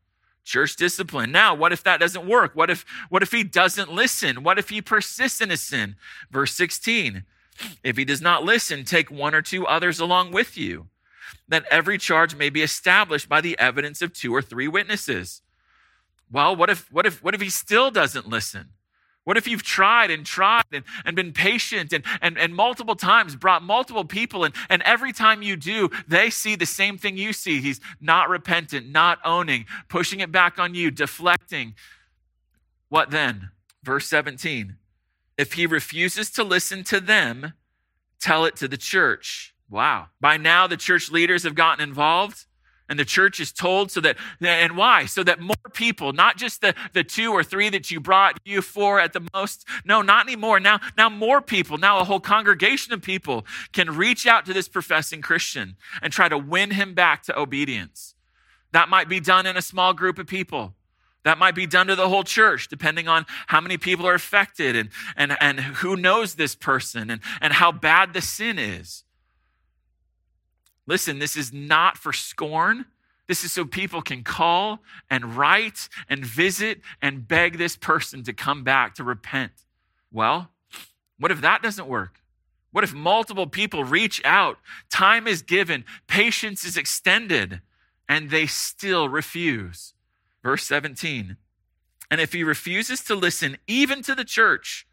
[0.43, 1.31] Church discipline.
[1.31, 2.55] Now, what if that doesn't work?
[2.55, 4.43] What if, what if he doesn't listen?
[4.43, 5.97] What if he persists in his sin?
[6.31, 7.23] Verse 16.
[7.83, 10.87] If he does not listen, take one or two others along with you,
[11.47, 15.41] that every charge may be established by the evidence of two or three witnesses.
[16.31, 18.69] Well, what if what if what if he still doesn't listen?
[19.27, 23.35] What if you've tried and tried and, and been patient and, and, and multiple times
[23.35, 27.33] brought multiple people, and, and every time you do, they see the same thing you
[27.33, 27.59] see?
[27.59, 31.75] He's not repentant, not owning, pushing it back on you, deflecting.
[32.87, 33.49] What then?
[33.83, 34.77] Verse 17.
[35.37, 37.53] If he refuses to listen to them,
[38.19, 39.53] tell it to the church.
[39.69, 40.07] Wow.
[40.19, 42.45] By now, the church leaders have gotten involved.
[42.89, 45.07] And the church is told so that, and why?
[45.07, 48.61] So that more people, not just the, the two or three that you brought, you
[48.61, 49.67] four at the most.
[49.83, 50.61] No, not anymore.
[50.61, 54.69] Now, now more people, now a whole congregation of people can reach out to this
[54.69, 58.15] professing Christian and try to win him back to obedience.
[58.71, 60.73] That might be done in a small group of people.
[61.27, 64.77] That might be done to the whole church, depending on how many people are affected
[64.77, 69.03] and, and, and who knows this person and, and how bad the sin is.
[70.85, 72.85] Listen, this is not for scorn.
[73.27, 78.31] This is so people can call and write and visit and beg this person to
[78.31, 79.51] come back to repent.
[80.13, 80.51] Well,
[81.19, 82.21] what if that doesn't work?
[82.71, 84.59] What if multiple people reach out,
[84.89, 87.59] time is given, patience is extended,
[88.07, 89.93] and they still refuse?
[90.47, 91.35] Verse 17.
[92.09, 94.87] And if he refuses to listen even to the church,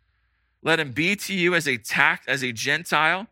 [0.64, 3.28] let him be to you as a tax as a Gentile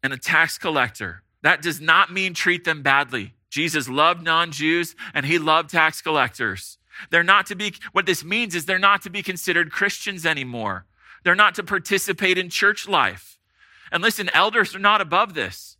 [0.00, 3.34] and a tax collector that does not mean treat them badly.
[3.50, 6.78] Jesus loved non Jews and he loved tax collectors.
[7.10, 10.86] They're not to be, what this means is they're not to be considered Christians anymore.
[11.24, 13.36] They're not to participate in church life.
[13.90, 15.76] And listen, elders are not above this.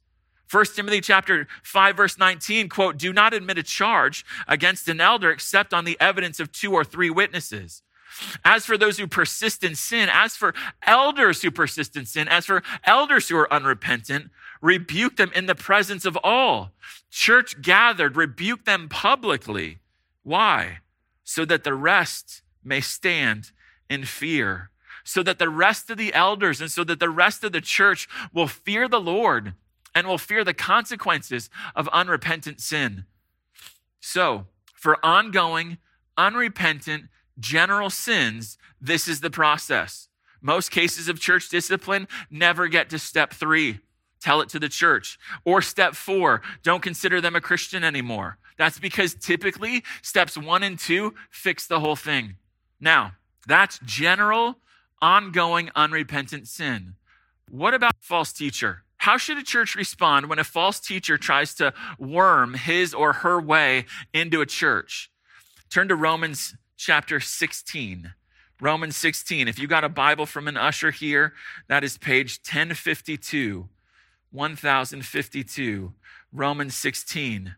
[0.50, 5.30] 1 Timothy chapter 5 verse 19 quote do not admit a charge against an elder
[5.30, 7.82] except on the evidence of two or three witnesses
[8.44, 10.54] as for those who persist in sin as for
[10.86, 14.30] elders who persist in sin as for elders who are unrepentant
[14.60, 16.72] rebuke them in the presence of all.
[17.10, 19.78] Church gathered, rebuke them publicly.
[20.22, 20.78] Why?
[21.24, 23.52] So that the rest may stand
[23.88, 24.70] in fear.
[25.04, 28.08] So that the rest of the elders and so that the rest of the church
[28.32, 29.54] will fear the Lord
[29.98, 33.04] and will fear the consequences of unrepentant sin.
[33.98, 35.78] So, for ongoing,
[36.16, 37.06] unrepentant,
[37.40, 40.06] general sins, this is the process.
[40.40, 43.80] Most cases of church discipline never get to step three.
[44.20, 45.18] Tell it to the church.
[45.44, 48.38] Or step four, don't consider them a Christian anymore.
[48.56, 52.36] That's because typically steps one and two fix the whole thing.
[52.78, 53.14] Now,
[53.48, 54.58] that's general,
[55.02, 56.94] ongoing, unrepentant sin.
[57.50, 58.84] What about false teacher?
[59.08, 63.40] How should a church respond when a false teacher tries to worm his or her
[63.40, 65.10] way into a church?
[65.70, 68.12] Turn to Romans chapter 16.
[68.60, 69.48] Romans 16.
[69.48, 71.32] If you got a Bible from an usher here,
[71.68, 73.70] that is page 1052.
[74.30, 75.94] 1052,
[76.30, 77.54] Romans 16.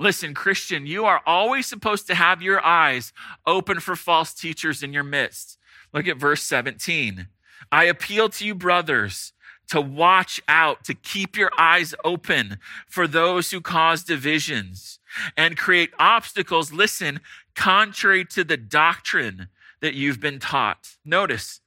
[0.00, 3.12] Listen, Christian, you are always supposed to have your eyes
[3.46, 5.58] open for false teachers in your midst.
[5.94, 7.28] Look at verse 17.
[7.70, 9.32] I appeal to you, brothers,
[9.68, 14.98] to watch out, to keep your eyes open for those who cause divisions
[15.36, 17.20] and create obstacles, listen,
[17.54, 19.48] contrary to the doctrine
[19.80, 20.96] that you've been taught.
[21.04, 21.60] Notice,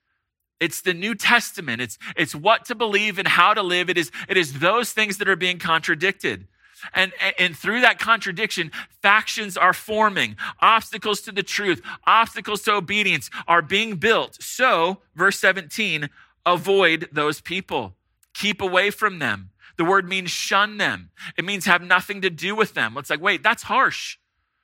[0.59, 1.81] it's the New Testament.
[1.81, 3.89] It's, it's what to believe and how to live.
[3.89, 6.47] It is, it is those things that are being contradicted.
[6.93, 10.35] And, and through that contradiction, factions are forming.
[10.61, 14.41] Obstacles to the truth, obstacles to obedience are being built.
[14.41, 16.09] So, verse 17,
[16.45, 17.95] avoid those people.
[18.33, 19.51] Keep away from them.
[19.77, 21.09] The word means shun them.
[21.37, 22.95] It means have nothing to do with them.
[22.97, 24.17] It's like, wait, that's harsh.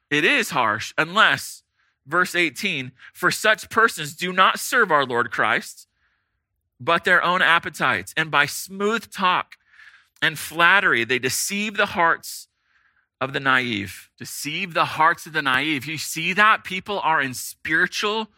[0.09, 1.63] It is harsh unless
[2.05, 5.87] verse 18 For such persons do not serve our Lord Christ,
[6.79, 8.13] but their own appetites.
[8.15, 9.55] And by smooth talk
[10.21, 12.47] and flattery, they deceive the hearts
[13.19, 14.09] of the naive.
[14.17, 15.85] Deceive the hearts of the naive.
[15.85, 16.63] You see that?
[16.63, 18.29] People are in spiritual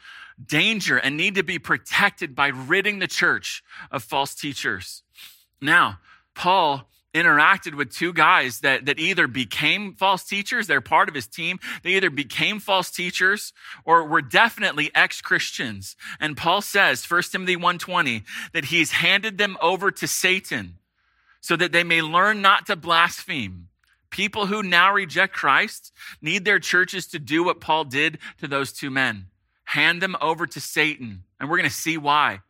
[0.43, 5.03] danger and need to be protected by ridding the church of false teachers.
[5.61, 5.99] Now,
[6.35, 11.27] Paul interacted with two guys that, that either became false teachers, they're part of his
[11.27, 13.53] team, they either became false teachers
[13.85, 15.95] or were definitely ex-Christians.
[16.19, 20.79] And Paul says, 1 Timothy 1:20, that he's handed them over to Satan
[21.39, 23.67] so that they may learn not to blaspheme.
[24.09, 25.91] People who now reject Christ
[26.21, 29.27] need their churches to do what Paul did to those two men.
[29.65, 31.23] Hand them over to Satan.
[31.39, 32.41] And we're going to see why.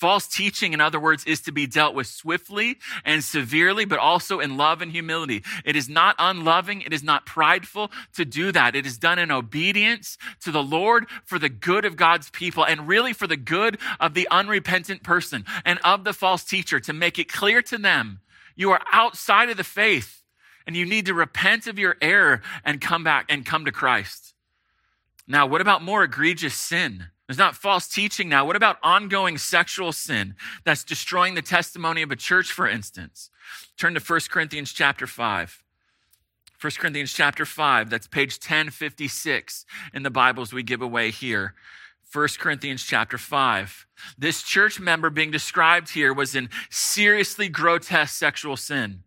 [0.00, 4.40] False teaching, in other words, is to be dealt with swiftly and severely, but also
[4.40, 5.42] in love and humility.
[5.62, 6.80] It is not unloving.
[6.80, 8.74] It is not prideful to do that.
[8.74, 12.88] It is done in obedience to the Lord for the good of God's people and
[12.88, 17.18] really for the good of the unrepentant person and of the false teacher to make
[17.18, 18.20] it clear to them
[18.56, 20.22] you are outside of the faith
[20.66, 24.29] and you need to repent of your error and come back and come to Christ.
[25.30, 27.06] Now, what about more egregious sin?
[27.28, 28.44] There's not false teaching now.
[28.44, 33.30] What about ongoing sexual sin that's destroying the testimony of a church, for instance?
[33.78, 35.62] Turn to 1 Corinthians chapter 5.
[36.60, 39.64] 1 Corinthians chapter 5, that's page 1056
[39.94, 41.54] in the Bibles we give away here.
[42.12, 43.86] 1 Corinthians chapter 5.
[44.18, 49.04] This church member being described here was in seriously grotesque sexual sin.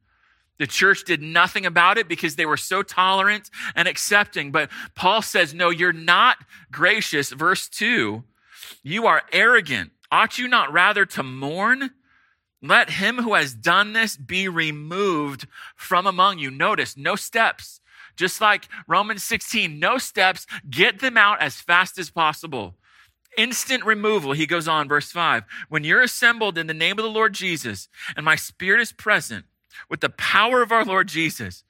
[0.59, 4.51] The church did nothing about it because they were so tolerant and accepting.
[4.51, 6.37] But Paul says, No, you're not
[6.71, 7.31] gracious.
[7.31, 8.23] Verse 2
[8.83, 9.91] You are arrogant.
[10.11, 11.91] Ought you not rather to mourn?
[12.61, 16.49] Let him who has done this be removed from among you.
[16.49, 17.81] Notice, no steps.
[18.15, 20.45] Just like Romans 16, no steps.
[20.69, 22.75] Get them out as fast as possible.
[23.37, 24.33] Instant removal.
[24.33, 25.43] He goes on, verse 5.
[25.67, 29.45] When you're assembled in the name of the Lord Jesus, and my spirit is present,
[29.89, 31.63] with the power of our Lord Jesus,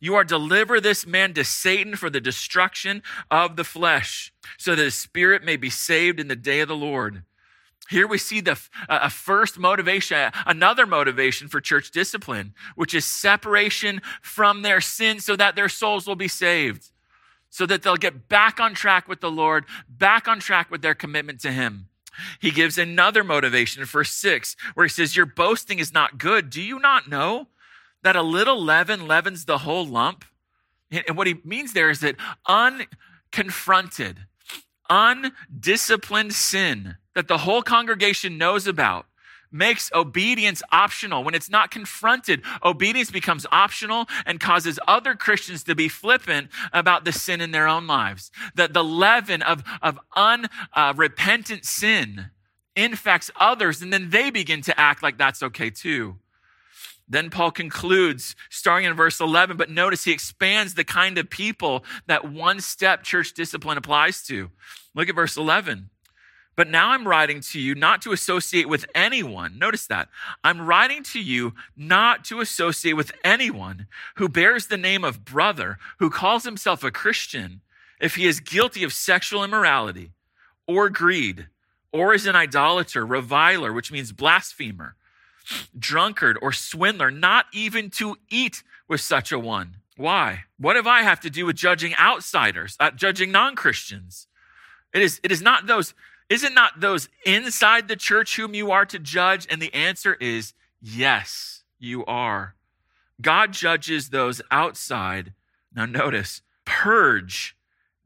[0.00, 4.82] you are deliver this man to Satan for the destruction of the flesh, so that
[4.82, 7.24] his spirit may be saved in the day of the Lord.
[7.90, 8.56] Here we see the
[8.88, 15.34] a first motivation, another motivation for church discipline, which is separation from their sin so
[15.34, 16.90] that their souls will be saved,
[17.48, 20.94] so that they'll get back on track with the Lord, back on track with their
[20.94, 21.88] commitment to Him.
[22.40, 26.50] He gives another motivation in verse 6, where he says, Your boasting is not good.
[26.50, 27.48] Do you not know
[28.02, 30.24] that a little leaven leavens the whole lump?
[30.90, 32.16] And what he means there is that
[32.48, 34.16] unconfronted,
[34.88, 39.06] undisciplined sin that the whole congregation knows about
[39.52, 41.24] makes obedience optional.
[41.24, 47.04] When it's not confronted, obedience becomes optional and causes other Christians to be flippant about
[47.04, 48.30] the sin in their own lives.
[48.54, 52.30] That the leaven of, of unrepentant uh, sin
[52.76, 56.16] infects others, and then they begin to act like that's okay too.
[57.08, 61.84] Then Paul concludes, starting in verse 11, but notice he expands the kind of people
[62.06, 64.50] that one step church discipline applies to.
[64.94, 65.90] Look at verse 11.
[66.60, 69.58] But now I'm writing to you not to associate with anyone.
[69.58, 70.10] Notice that.
[70.44, 75.78] I'm writing to you not to associate with anyone who bears the name of brother,
[76.00, 77.62] who calls himself a Christian,
[77.98, 80.10] if he is guilty of sexual immorality
[80.66, 81.46] or greed,
[81.94, 84.96] or is an idolater, reviler, which means blasphemer,
[85.78, 89.76] drunkard, or swindler, not even to eat with such a one.
[89.96, 90.44] Why?
[90.58, 94.26] What have I have to do with judging outsiders, uh, judging non Christians?
[94.92, 95.94] It is, it is not those
[96.30, 99.48] is it not those inside the church whom you are to judge?
[99.50, 102.54] And the answer is yes, you are.
[103.20, 105.34] God judges those outside.
[105.74, 107.56] Now, notice, purge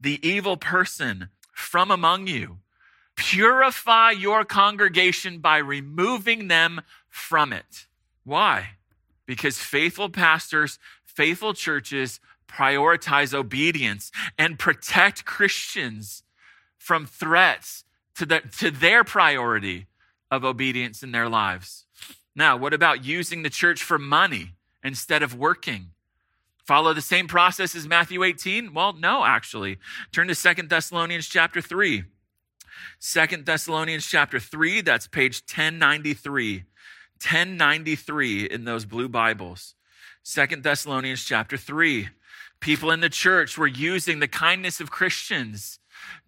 [0.01, 2.57] the evil person from among you.
[3.15, 7.85] Purify your congregation by removing them from it.
[8.23, 8.71] Why?
[9.27, 16.23] Because faithful pastors, faithful churches prioritize obedience and protect Christians
[16.77, 17.84] from threats
[18.17, 19.87] to, the, to their priority
[20.31, 21.85] of obedience in their lives.
[22.35, 25.91] Now, what about using the church for money instead of working?
[26.65, 28.73] Follow the same process as Matthew 18?
[28.73, 29.77] Well, no, actually.
[30.11, 32.03] Turn to Second Thessalonians chapter 3.
[32.99, 36.63] Second Thessalonians chapter 3, that's page 1093.
[37.21, 39.75] 1093 in those blue Bibles.
[40.23, 42.09] Second Thessalonians chapter 3.
[42.59, 45.79] People in the church were using the kindness of Christians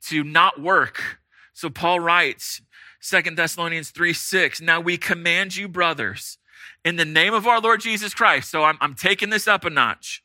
[0.04, 1.20] to not work,
[1.58, 2.62] so Paul writes,
[3.02, 6.38] 2 Thessalonians 3 6, now we command you, brothers,
[6.86, 8.52] in the name of our Lord Jesus Christ.
[8.52, 10.24] So I'm, I'm taking this up a notch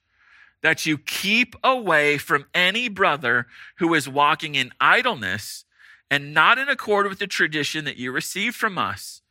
[0.60, 3.46] that you keep away from any brother
[3.78, 5.64] who is walking in idleness
[6.10, 9.22] and not in accord with the tradition that you received from us.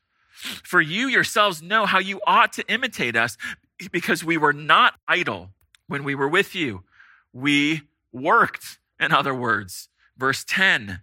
[0.63, 3.37] For you yourselves know how you ought to imitate us
[3.91, 5.51] because we were not idle
[5.85, 6.81] when we were with you.
[7.31, 9.87] We worked, in other words.
[10.17, 11.01] Verse 10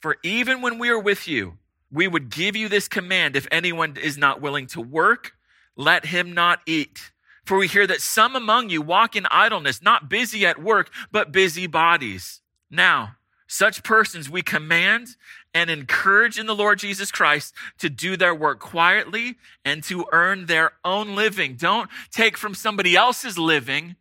[0.00, 1.58] for even when we are with you,
[1.92, 5.32] we would give you this command if anyone is not willing to work,
[5.76, 7.10] let him not eat.
[7.44, 11.32] For we hear that some among you walk in idleness, not busy at work, but
[11.32, 12.40] busy bodies.
[12.70, 13.16] Now,
[13.48, 15.16] such persons we command
[15.52, 20.46] and encourage in the Lord Jesus Christ to do their work quietly and to earn
[20.46, 21.56] their own living.
[21.56, 23.96] Don't take from somebody else's living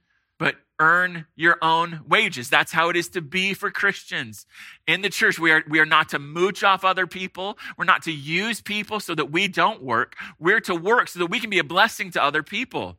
[0.80, 2.50] earn your own wages.
[2.50, 4.46] That's how it is to be for Christians.
[4.88, 7.58] In the church, we are, we are not to mooch off other people.
[7.78, 10.15] We're not to use people so that we don't work.
[10.40, 12.98] We're to work so that we can be a blessing to other people.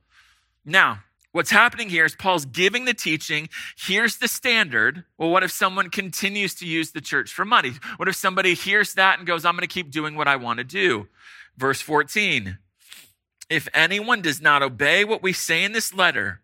[0.64, 1.00] Now,
[1.32, 3.48] what's happening here is Paul's giving the teaching.
[3.76, 5.04] Here's the standard.
[5.16, 7.72] Well, what if someone continues to use the church for money?
[7.96, 10.58] What if somebody hears that and goes, I'm going to keep doing what I want
[10.58, 11.08] to do?
[11.56, 12.58] Verse 14.
[13.48, 16.40] If anyone does not obey what we say in this letter,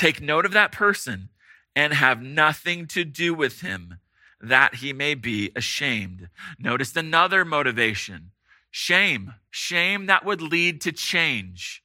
[0.00, 1.28] Take note of that person
[1.76, 3.98] and have nothing to do with him
[4.40, 6.30] that he may be ashamed.
[6.58, 8.30] Notice another motivation
[8.70, 11.84] shame, shame that would lead to change.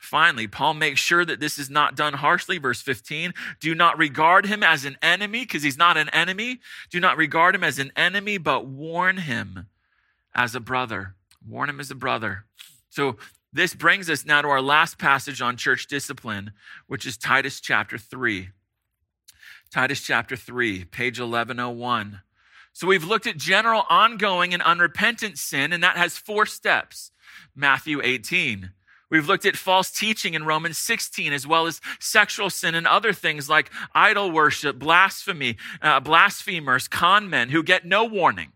[0.00, 2.58] Finally, Paul makes sure that this is not done harshly.
[2.58, 6.58] Verse 15 do not regard him as an enemy, because he's not an enemy.
[6.90, 9.68] Do not regard him as an enemy, but warn him
[10.34, 11.14] as a brother.
[11.48, 12.44] Warn him as a brother.
[12.90, 13.18] So,
[13.52, 16.52] this brings us now to our last passage on church discipline,
[16.86, 18.50] which is Titus chapter 3.
[19.70, 22.20] Titus chapter 3, page 1101.
[22.72, 27.10] So we've looked at general, ongoing, and unrepentant sin, and that has four steps.
[27.54, 28.72] Matthew 18.
[29.10, 33.12] We've looked at false teaching in Romans 16, as well as sexual sin and other
[33.12, 38.52] things like idol worship, blasphemy, uh, blasphemers, con men who get no warning.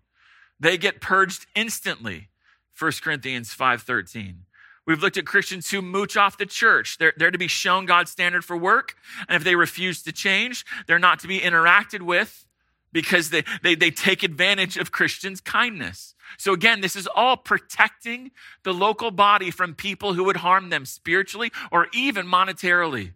[0.59, 2.31] They get purged instantly.
[2.79, 4.46] 1 Corinthians 5.13.
[4.87, 6.99] We've looked at Christians who mooch off the church.
[6.99, 8.95] They're, they're to be shown God's standard for work.
[9.29, 12.47] And if they refuse to change, they're not to be interacted with
[12.93, 16.15] because they, they, they take advantage of Christians' kindness.
[16.39, 18.31] So again, this is all protecting
[18.63, 23.13] the local body from people who would harm them spiritually or even monetarily.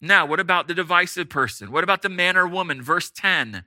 [0.00, 1.70] Now, what about the divisive person?
[1.70, 2.82] What about the man or woman?
[2.82, 3.64] Verse 10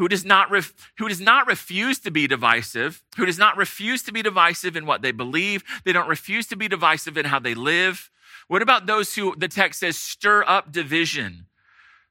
[0.00, 4.02] who does not ref, who does not refuse to be divisive, who does not refuse
[4.02, 7.38] to be divisive in what they believe, they don't refuse to be divisive in how
[7.38, 8.10] they live.
[8.48, 11.44] What about those who the text says stir up division,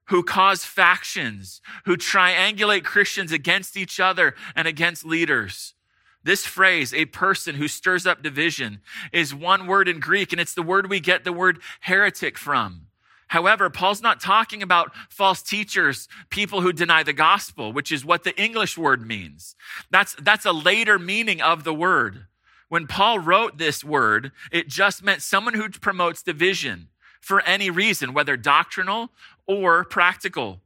[0.05, 5.73] who cause factions, who triangulate Christians against each other and against leaders?
[6.23, 8.81] This phrase, a person who stirs up division,
[9.11, 12.88] is one word in Greek, and it's the word we get the word heretic from.
[13.30, 18.23] However, Paul's not talking about false teachers, people who deny the gospel, which is what
[18.23, 19.55] the English word means.
[19.91, 22.25] That's, that's a later meaning of the word.
[22.69, 26.89] When Paul wrote this word, it just meant someone who promotes division
[27.21, 29.11] for any reason, whether doctrinal
[29.47, 30.61] or practical.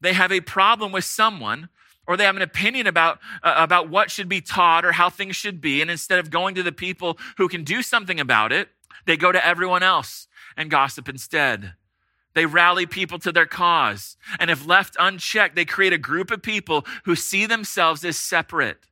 [0.00, 1.68] They have a problem with someone
[2.06, 5.36] or they have an opinion about, uh, about what should be taught or how things
[5.36, 5.82] should be.
[5.82, 8.68] And instead of going to the people who can do something about it,
[9.06, 11.74] they go to everyone else and gossip instead.
[12.34, 14.16] They rally people to their cause.
[14.38, 18.86] And if left unchecked, they create a group of people who see themselves as separate.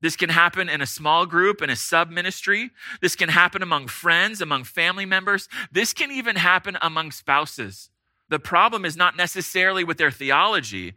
[0.00, 2.70] This can happen in a small group, in a sub ministry.
[3.00, 5.48] This can happen among friends, among family members.
[5.70, 7.88] This can even happen among spouses.
[8.28, 10.94] The problem is not necessarily with their theology,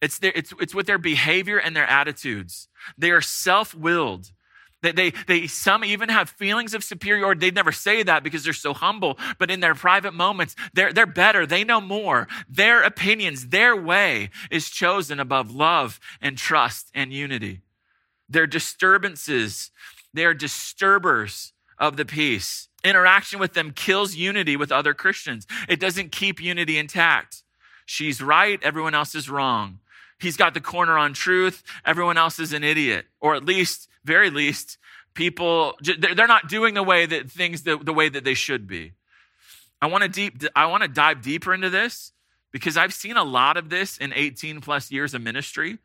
[0.00, 2.68] it's, their, it's, it's with their behavior and their attitudes.
[2.96, 4.32] They are self willed.
[4.82, 7.40] They, they, some even have feelings of superiority.
[7.40, 11.06] They'd never say that because they're so humble, but in their private moments, they're, they're
[11.06, 11.46] better.
[11.46, 12.28] They know more.
[12.48, 17.60] Their opinions, their way is chosen above love and trust and unity.
[18.28, 19.70] They're disturbances.
[20.14, 22.68] They're disturbers of the peace.
[22.82, 25.46] Interaction with them kills unity with other Christians.
[25.68, 27.42] It doesn't keep unity intact.
[27.84, 29.80] She's right, everyone else is wrong.
[30.18, 33.06] He's got the corner on truth, everyone else is an idiot.
[33.20, 34.78] Or at least, very least,
[35.14, 38.92] people, they're not doing the way that things the, the way that they should be.
[39.82, 42.12] I want to deep, I want to dive deeper into this
[42.52, 45.78] because I've seen a lot of this in 18 plus years of ministry.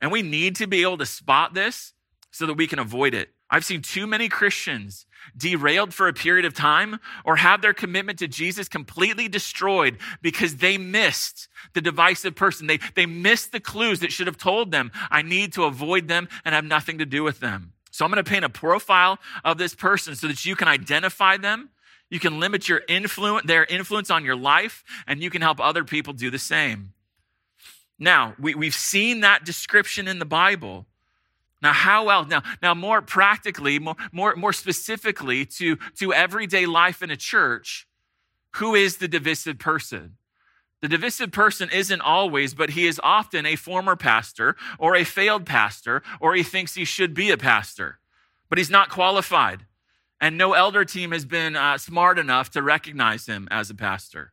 [0.00, 1.92] And we need to be able to spot this
[2.30, 3.30] so that we can avoid it.
[3.50, 8.18] I've seen too many Christians derailed for a period of time or have their commitment
[8.20, 12.66] to Jesus completely destroyed because they missed the divisive person.
[12.66, 16.28] They, they missed the clues that should have told them, I need to avoid them
[16.44, 17.72] and have nothing to do with them.
[17.90, 21.36] So I'm going to paint a profile of this person so that you can identify
[21.36, 21.70] them.
[22.08, 25.84] You can limit your influence, their influence on your life, and you can help other
[25.84, 26.92] people do the same.
[27.98, 30.86] Now, we, we've seen that description in the Bible.
[31.62, 32.28] Now, how else?
[32.28, 37.86] Now, now more practically, more, more, more specifically to, to everyday life in a church,
[38.52, 40.16] who is the divisive person?
[40.80, 45.44] The divisive person isn't always, but he is often a former pastor or a failed
[45.44, 47.98] pastor, or he thinks he should be a pastor,
[48.48, 49.66] but he's not qualified.
[50.22, 54.32] And no elder team has been uh, smart enough to recognize him as a pastor.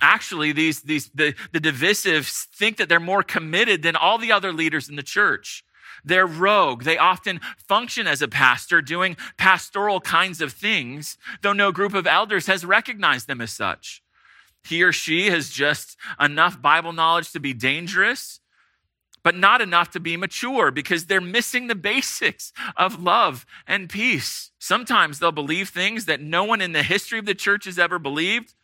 [0.00, 4.52] Actually, these, these, the, the divisives think that they're more committed than all the other
[4.52, 5.64] leaders in the church.
[6.04, 6.82] They're rogue.
[6.84, 12.06] They often function as a pastor doing pastoral kinds of things, though no group of
[12.06, 14.02] elders has recognized them as such.
[14.64, 18.40] He or she has just enough Bible knowledge to be dangerous,
[19.22, 24.50] but not enough to be mature because they're missing the basics of love and peace.
[24.58, 27.98] Sometimes they'll believe things that no one in the history of the church has ever
[27.98, 28.54] believed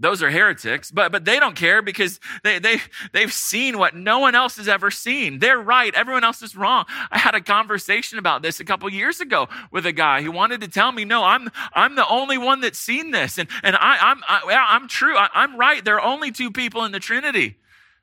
[0.00, 2.80] those are heretics, but, but they don't care because they, they,
[3.12, 5.40] they've seen what no one else has ever seen.
[5.40, 5.92] They're right.
[5.92, 6.84] Everyone else is wrong.
[7.10, 10.60] I had a conversation about this a couple years ago with a guy who wanted
[10.60, 13.38] to tell me, no, I'm, I'm the only one that's seen this.
[13.38, 15.16] And, and I, I'm, I, I'm true.
[15.16, 15.84] I, I'm right.
[15.84, 17.56] There are only two people in the Trinity.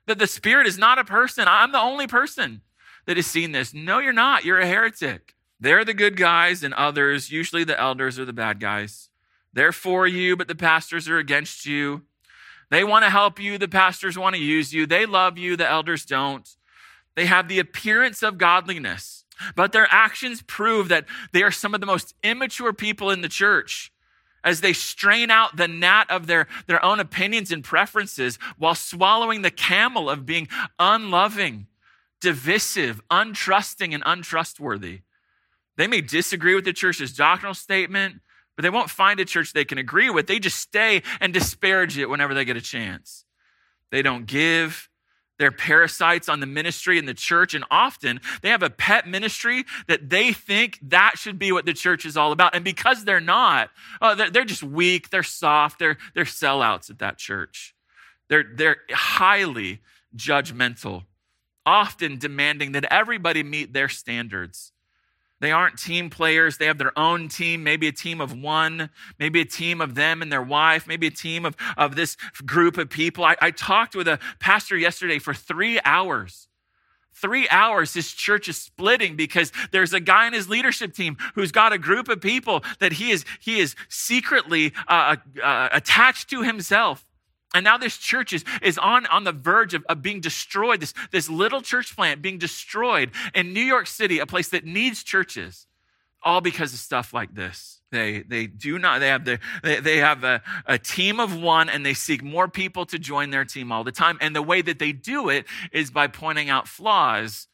[0.06, 1.46] That the Spirit is not a person.
[1.48, 2.60] I'm the only person
[3.06, 3.74] that has seen this.
[3.74, 4.44] No, you're not.
[4.44, 5.34] You're a heretic.
[5.58, 9.08] They're the good guys, and others, usually the elders, are the bad guys.
[9.56, 12.02] They're for you, but the pastors are against you.
[12.70, 14.86] They want to help you, the pastors want to use you.
[14.86, 16.46] They love you, the elders don't.
[17.14, 21.80] They have the appearance of godliness, but their actions prove that they are some of
[21.80, 23.90] the most immature people in the church
[24.44, 29.40] as they strain out the gnat of their, their own opinions and preferences while swallowing
[29.40, 30.48] the camel of being
[30.78, 31.66] unloving,
[32.20, 35.00] divisive, untrusting, and untrustworthy.
[35.78, 38.20] They may disagree with the church's doctrinal statement,
[38.56, 40.26] but they won't find a church they can agree with.
[40.26, 43.24] They just stay and disparage it whenever they get a chance.
[43.90, 44.88] They don't give.
[45.38, 49.66] They're parasites on the ministry and the church, and often they have a pet ministry
[49.86, 52.54] that they think that should be what the church is all about.
[52.54, 53.68] And because they're not,
[54.00, 57.74] oh, they're, just weak, they're soft, they're, they're sellouts at that church.
[58.28, 59.82] They're, they're highly
[60.16, 61.04] judgmental,
[61.66, 64.72] often demanding that everybody meet their standards.
[65.40, 66.56] They aren't team players.
[66.56, 70.22] They have their own team, maybe a team of one, maybe a team of them
[70.22, 73.24] and their wife, maybe a team of, of this group of people.
[73.24, 76.48] I, I talked with a pastor yesterday for three hours.
[77.12, 81.50] Three hours, his church is splitting because there's a guy in his leadership team who's
[81.50, 86.42] got a group of people that he is, he is secretly uh, uh, attached to
[86.42, 87.06] himself.
[87.54, 90.92] And now this church is, is on, on the verge of, of being destroyed, this,
[91.10, 95.66] this little church plant being destroyed in New York City, a place that needs churches,
[96.22, 97.80] all because of stuff like this.
[97.92, 101.68] They, they do not, they have, the, they, they have a, a team of one
[101.68, 104.18] and they seek more people to join their team all the time.
[104.20, 107.46] And the way that they do it is by pointing out flaws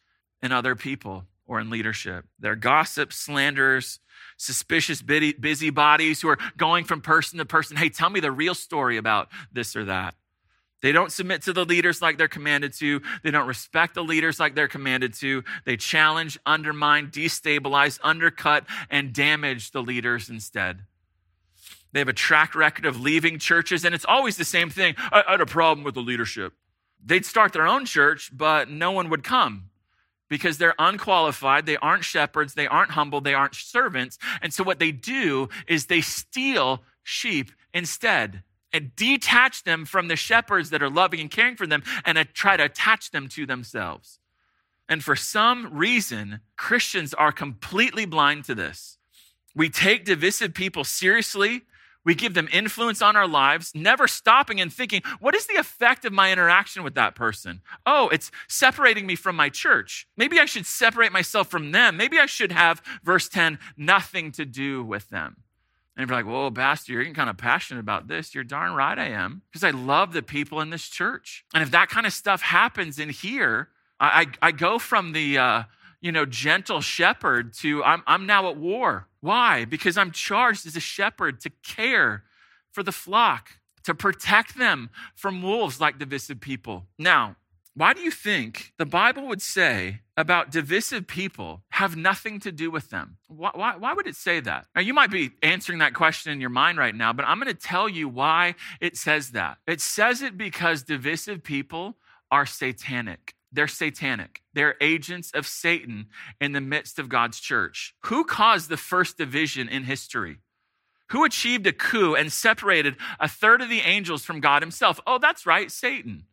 [0.43, 2.25] in other people or in leadership.
[2.39, 4.01] They're gossip, slanderers,
[4.43, 7.77] suspicious busybodies who are going from person to person.
[7.77, 10.15] Hey, tell me the real story about this or that.
[10.83, 13.01] They don't submit to the leaders like they're commanded to.
[13.23, 15.45] They don't respect the leaders like they're commanded to.
[15.65, 20.81] They challenge, undermine, destabilize, undercut, and damage the leaders instead.
[21.93, 24.97] They have a track record of leaving churches, and it's always the same thing.
[24.99, 26.55] I, I had a problem with the leadership.
[27.05, 29.71] They'd start their own church, but no one would come
[30.33, 34.17] because they're unqualified, they aren't shepherds, they aren't humble, they aren't servants.
[34.41, 40.17] And so what they do is they steal sheep instead and detach them from the
[40.17, 44.21] shepherds that are loving and caring for them and try to attach them to themselves.
[44.89, 48.97] And for some reason, Christians are completely blind to this.
[49.55, 51.67] We take divisive people seriously
[52.05, 56.05] we give them influence on our lives, never stopping and thinking, what is the effect
[56.05, 57.61] of my interaction with that person?
[57.87, 60.07] Oh, it's separating me from my church.
[60.17, 61.97] Maybe I should separate myself from them.
[61.97, 65.37] Maybe I should have, verse 10, nothing to do with them.
[65.97, 68.35] And if you're like, whoa, Pastor, you're getting kind of passionate about this.
[68.35, 71.45] You're darn right I am, because I love the people in this church.
[71.53, 73.69] And if that kind of stuff happens in here,
[74.01, 75.63] I, I, I go from the, uh,
[76.01, 79.07] you know, gentle shepherd to I'm, I'm now at war.
[79.23, 79.65] Why?
[79.65, 82.25] Because I'm charged as a shepherd to care
[82.73, 83.53] for the flock,
[83.85, 86.87] to protect them from wolves like divisive people.
[86.99, 87.37] Now,
[87.75, 92.71] why do you think the Bible would say about divisive people have nothing to do
[92.71, 93.17] with them?
[93.29, 94.67] Why, why, why, would it say that?
[94.75, 97.55] Now, you might be answering that question in your mind right now, but I'm going
[97.55, 99.59] to tell you why it says that.
[99.67, 101.97] It says it because divisive people
[102.31, 103.35] are satanic.
[103.53, 104.43] They're satanic.
[104.55, 106.07] They're agents of Satan
[106.41, 107.95] in the midst of God's church.
[108.07, 110.39] Who caused the first division in history?
[111.11, 114.99] Who achieved a coup and separated a third of the angels from God himself?
[115.07, 116.25] Oh, that's right, Satan.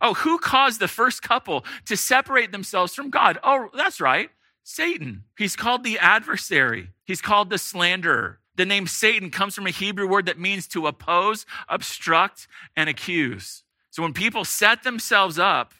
[0.00, 3.38] Oh, who caused the first couple to separate themselves from God?
[3.44, 4.30] Oh, that's right,
[4.64, 5.24] Satan.
[5.38, 8.38] He's called the adversary, he's called the slanderer.
[8.56, 12.46] The name Satan comes from a Hebrew word that means to oppose, obstruct,
[12.76, 13.62] and accuse.
[13.90, 15.72] So when people set themselves up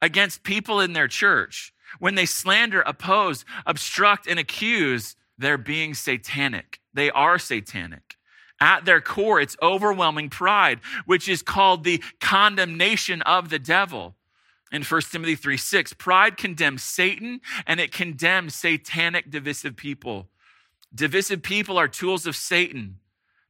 [0.00, 6.80] against people in their church, when they slander, oppose, obstruct, and accuse, they're being satanic.
[6.92, 8.16] They are satanic.
[8.60, 14.14] At their core, it's overwhelming pride, which is called the condemnation of the devil.
[14.72, 20.28] In 1 Timothy 3 6, pride condemns Satan and it condemns satanic divisive people.
[20.94, 22.98] Divisive people are tools of Satan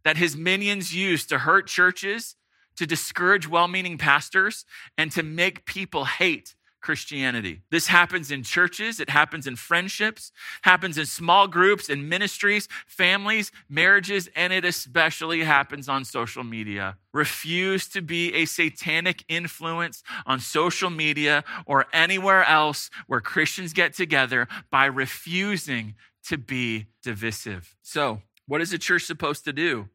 [0.03, 2.37] that his minions use to hurt churches
[2.77, 4.65] to discourage well meaning pastors,
[4.97, 6.55] and to make people hate
[6.85, 7.63] Christianity.
[7.71, 10.31] This happens in churches, it happens in friendships,
[10.63, 16.99] happens in small groups, in ministries, families, marriages, and it especially happens on social media.
[17.15, 23.95] Refuse to be a satanic influence on social media or anywhere else where Christians get
[23.95, 25.95] together by refusing
[26.27, 27.75] to be divisive.
[27.81, 29.89] So, what is a church supposed to do?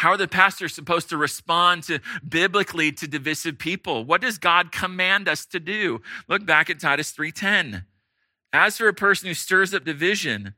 [0.00, 4.02] How are the pastors supposed to respond to biblically to divisive people?
[4.02, 6.00] What does God command us to do?
[6.26, 7.84] Look back at Titus 3:10.
[8.50, 10.54] As for a person who stirs up division,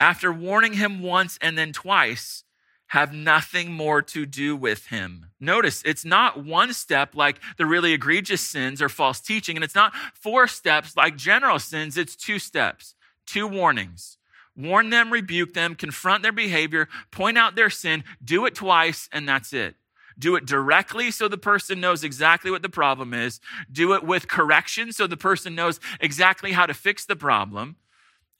[0.00, 2.44] after warning him once and then twice,
[2.86, 5.26] have nothing more to do with him.
[5.38, 9.74] Notice it's not one step like the really egregious sins or false teaching, and it's
[9.74, 12.94] not four steps like general sins, it's two steps,
[13.26, 14.15] two warnings.
[14.56, 19.28] Warn them, rebuke them, confront their behavior, point out their sin, do it twice, and
[19.28, 19.76] that's it.
[20.18, 23.38] Do it directly so the person knows exactly what the problem is.
[23.70, 27.76] Do it with correction so the person knows exactly how to fix the problem.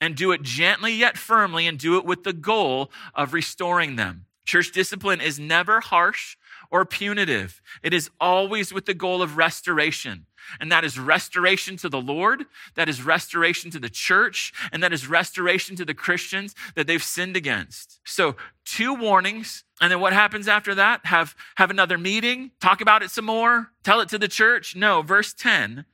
[0.01, 4.25] And do it gently yet firmly and do it with the goal of restoring them.
[4.45, 6.37] Church discipline is never harsh
[6.71, 7.61] or punitive.
[7.83, 10.25] It is always with the goal of restoration.
[10.59, 12.45] And that is restoration to the Lord,
[12.75, 17.03] that is restoration to the church, and that is restoration to the Christians that they've
[17.03, 17.99] sinned against.
[18.05, 18.35] So,
[18.65, 19.63] two warnings.
[19.79, 21.05] And then what happens after that?
[21.05, 24.75] Have, have another meeting, talk about it some more, tell it to the church?
[24.75, 25.85] No, verse 10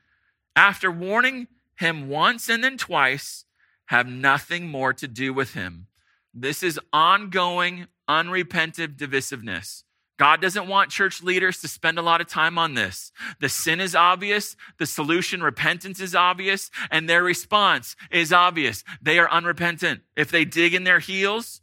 [0.56, 3.46] after warning him once and then twice,
[3.88, 5.88] have nothing more to do with him.
[6.34, 9.84] This is ongoing, unrepentant divisiveness.
[10.18, 13.12] God doesn't want church leaders to spend a lot of time on this.
[13.40, 18.84] The sin is obvious, the solution, repentance, is obvious, and their response is obvious.
[19.02, 20.02] They are unrepentant.
[20.16, 21.62] If they dig in their heels,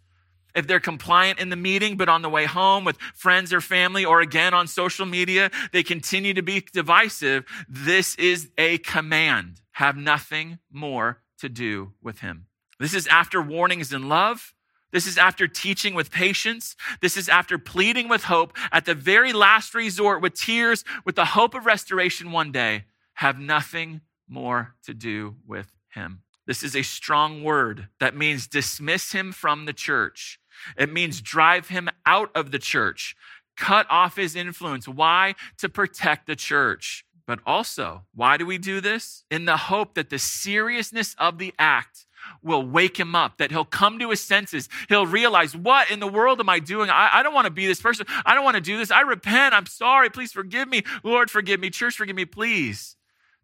[0.54, 4.04] if they're compliant in the meeting, but on the way home with friends or family,
[4.04, 9.60] or again on social media, they continue to be divisive, this is a command.
[9.72, 12.46] Have nothing more to do with him.
[12.78, 14.54] This is after warnings in love.
[14.92, 16.76] This is after teaching with patience.
[17.00, 21.26] This is after pleading with hope at the very last resort with tears, with the
[21.26, 22.84] hope of restoration one day.
[23.14, 26.22] Have nothing more to do with him.
[26.46, 30.40] This is a strong word that means dismiss him from the church.
[30.76, 33.14] It means drive him out of the church,
[33.56, 34.88] cut off his influence.
[34.88, 35.34] Why?
[35.58, 37.04] To protect the church.
[37.26, 39.22] But also, why do we do this?
[39.30, 42.06] In the hope that the seriousness of the act
[42.42, 44.68] will wake him up, that he'll come to his senses.
[44.88, 46.90] He'll realize, what in the world am I doing?
[46.90, 48.06] I, I don't want to be this person.
[48.24, 48.90] I don't want to do this.
[48.90, 49.54] I repent.
[49.54, 50.10] I'm sorry.
[50.10, 50.82] Please forgive me.
[51.02, 51.70] Lord, forgive me.
[51.70, 52.96] Church, forgive me, please.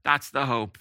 [0.05, 0.79] That's the hope.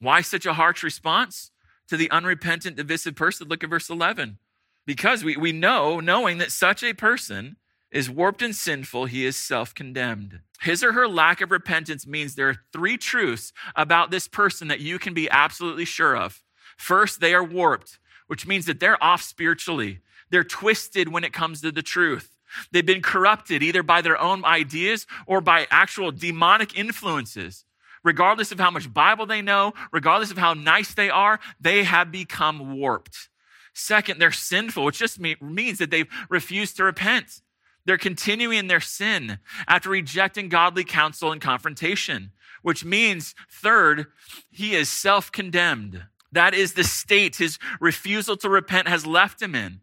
[0.00, 1.50] Why such a harsh response
[1.88, 3.48] to the unrepentant, divisive person?
[3.48, 4.38] Look at verse 11.
[4.86, 7.56] Because we, we know, knowing that such a person
[7.90, 10.40] is warped and sinful, he is self condemned.
[10.60, 14.80] His or her lack of repentance means there are three truths about this person that
[14.80, 16.42] you can be absolutely sure of.
[16.76, 20.00] First, they are warped, which means that they're off spiritually.
[20.30, 22.36] They're twisted when it comes to the truth.
[22.70, 27.64] They've been corrupted either by their own ideas or by actual demonic influences.
[28.02, 32.12] Regardless of how much Bible they know, regardless of how nice they are, they have
[32.12, 33.28] become warped.
[33.72, 37.40] Second, they're sinful, which just means that they've refused to repent.
[37.86, 44.06] They're continuing in their sin after rejecting godly counsel and confrontation, which means, third,
[44.50, 46.04] he is self condemned.
[46.34, 49.80] That is the state his refusal to repent has left him in.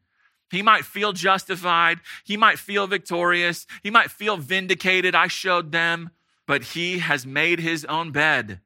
[0.52, 2.02] He might feel justified.
[2.26, 3.66] He might feel victorious.
[3.84, 5.16] He might feel vindicated.
[5.16, 6.10] I showed them,
[6.45, 8.60] but he has made his own bed.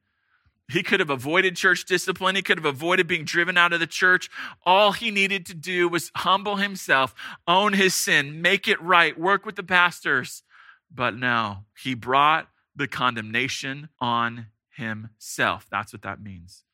[0.67, 2.35] He could have avoided church discipline.
[2.35, 4.31] He could have avoided being driven out of the church.
[4.65, 7.13] All he needed to do was humble himself,
[7.47, 10.41] own his sin, make it right, work with the pastors.
[10.89, 15.67] But no, he brought the condemnation on himself.
[15.69, 16.64] That's what that means.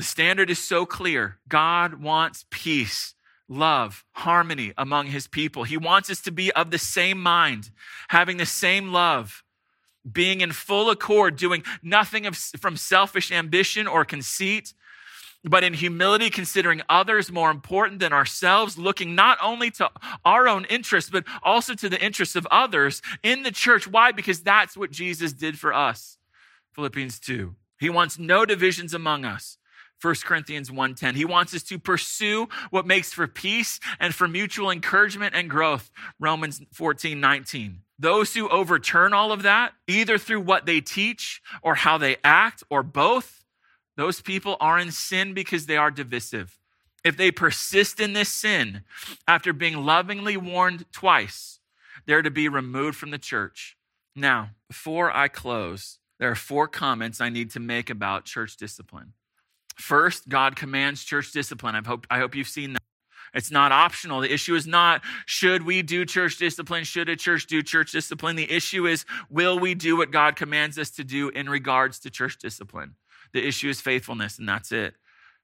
[0.00, 1.36] The standard is so clear.
[1.46, 3.14] God wants peace,
[3.50, 5.64] love, harmony among his people.
[5.64, 7.70] He wants us to be of the same mind,
[8.08, 9.44] having the same love,
[10.10, 14.72] being in full accord, doing nothing of, from selfish ambition or conceit,
[15.44, 19.90] but in humility, considering others more important than ourselves, looking not only to
[20.24, 23.86] our own interests, but also to the interests of others in the church.
[23.86, 24.12] Why?
[24.12, 26.16] Because that's what Jesus did for us.
[26.72, 27.54] Philippians 2.
[27.78, 29.58] He wants no divisions among us
[30.00, 31.14] 1 Corinthians 1:10.
[31.14, 35.90] He wants us to pursue what makes for peace and for mutual encouragement and growth.
[36.18, 37.82] Romans 14:19.
[37.98, 42.64] Those who overturn all of that, either through what they teach or how they act
[42.70, 43.44] or both,
[43.96, 46.58] those people are in sin because they are divisive.
[47.04, 48.84] If they persist in this sin
[49.28, 51.60] after being lovingly warned twice,
[52.06, 53.76] they're to be removed from the church.
[54.16, 59.12] Now, before I close, there are four comments I need to make about church discipline.
[59.76, 61.74] First, God commands church discipline.
[61.74, 62.82] I hope, I hope you've seen that.
[63.32, 64.20] It's not optional.
[64.20, 66.84] The issue is not should we do church discipline?
[66.84, 68.36] Should a church do church discipline?
[68.36, 72.10] The issue is will we do what God commands us to do in regards to
[72.10, 72.96] church discipline?
[73.32, 74.94] The issue is faithfulness, and that's it.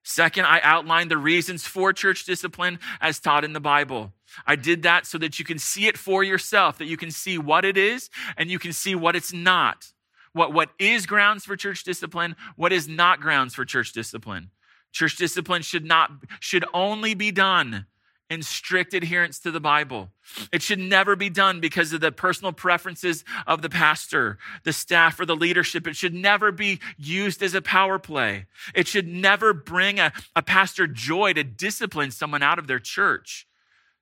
[0.02, 4.12] Second, I outlined the reasons for church discipline as taught in the Bible.
[4.46, 7.38] I did that so that you can see it for yourself, that you can see
[7.38, 9.92] what it is and you can see what it's not.
[10.36, 14.50] What, what is grounds for church discipline, what is not grounds for church discipline.
[14.92, 16.10] Church discipline should not,
[16.40, 17.86] should only be done
[18.28, 20.10] in strict adherence to the Bible.
[20.52, 25.18] It should never be done because of the personal preferences of the pastor, the staff,
[25.18, 25.86] or the leadership.
[25.86, 28.44] It should never be used as a power play.
[28.74, 33.46] It should never bring a, a pastor joy to discipline someone out of their church.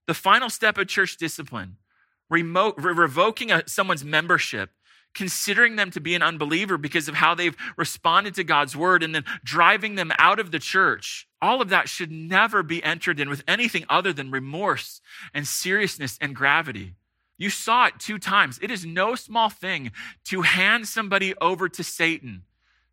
[0.08, 1.76] The final step of church discipline,
[2.28, 4.70] remote, revoking a, someone's membership,
[5.14, 9.14] considering them to be an unbeliever because of how they've responded to God's word and
[9.14, 11.28] then driving them out of the church.
[11.40, 15.00] All of that should never be entered in with anything other than remorse
[15.32, 16.94] and seriousness and gravity.
[17.36, 18.58] You saw it two times.
[18.62, 19.92] It is no small thing
[20.26, 22.42] to hand somebody over to Satan.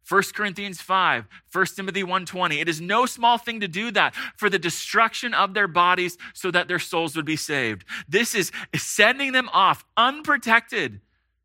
[0.10, 2.60] 1 Corinthians 5, 1 Timothy 1:20.
[2.60, 6.50] It is no small thing to do that for the destruction of their bodies so
[6.52, 7.86] that their souls would be saved.
[8.08, 11.02] This is sending them off unprotected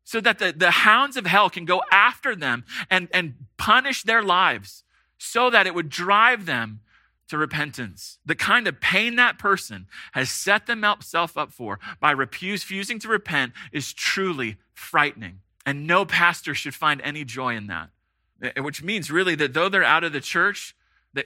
[0.07, 4.23] so that the, the hounds of hell can go after them and, and punish their
[4.23, 4.85] lives
[5.17, 6.79] so that it would drive them
[7.27, 8.17] to repentance.
[8.25, 13.51] The kind of pain that person has set themselves up for by refusing to repent
[13.73, 15.41] is truly frightening.
[15.65, 17.89] And no pastor should find any joy in that.
[18.41, 20.73] Eh, which means really that though they're out of the church,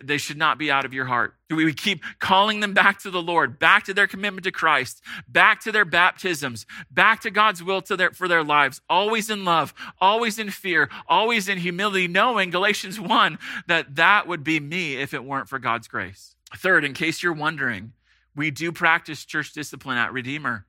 [0.04, 1.36] they should not be out of your heart.
[1.50, 5.62] We keep calling them back to the Lord, back to their commitment to Christ, back
[5.62, 9.74] to their baptisms, back to God's will to their, for their lives, always in love,
[10.00, 13.38] always in fear, always in humility, knowing Galatians 1
[13.68, 16.36] that that would be me if it weren't for God's grace.
[16.56, 17.94] Third, in case you're wondering,
[18.36, 20.66] we do practice church discipline at Redeemer.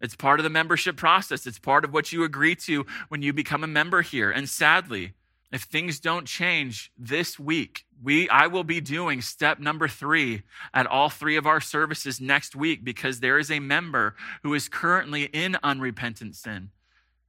[0.00, 1.46] It's part of the membership process.
[1.46, 4.30] It's part of what you agree to when you become a member here.
[4.30, 5.12] And sadly,
[5.52, 10.42] if things don't change this week, we I will be doing step number 3
[10.72, 14.68] at all three of our services next week because there is a member who is
[14.68, 16.70] currently in unrepentant sin.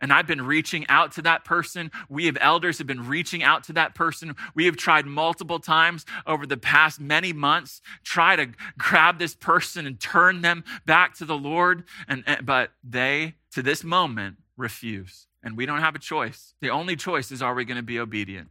[0.01, 1.91] And I've been reaching out to that person.
[2.09, 4.36] We have elders have been reaching out to that person.
[4.55, 9.86] We have tried multiple times over the past many months try to grab this person
[9.86, 15.28] and turn them back to the Lord and, and but they to this moment refuse.
[15.44, 16.54] And we don't have a choice.
[16.62, 18.50] The only choice is are we going to be obedient?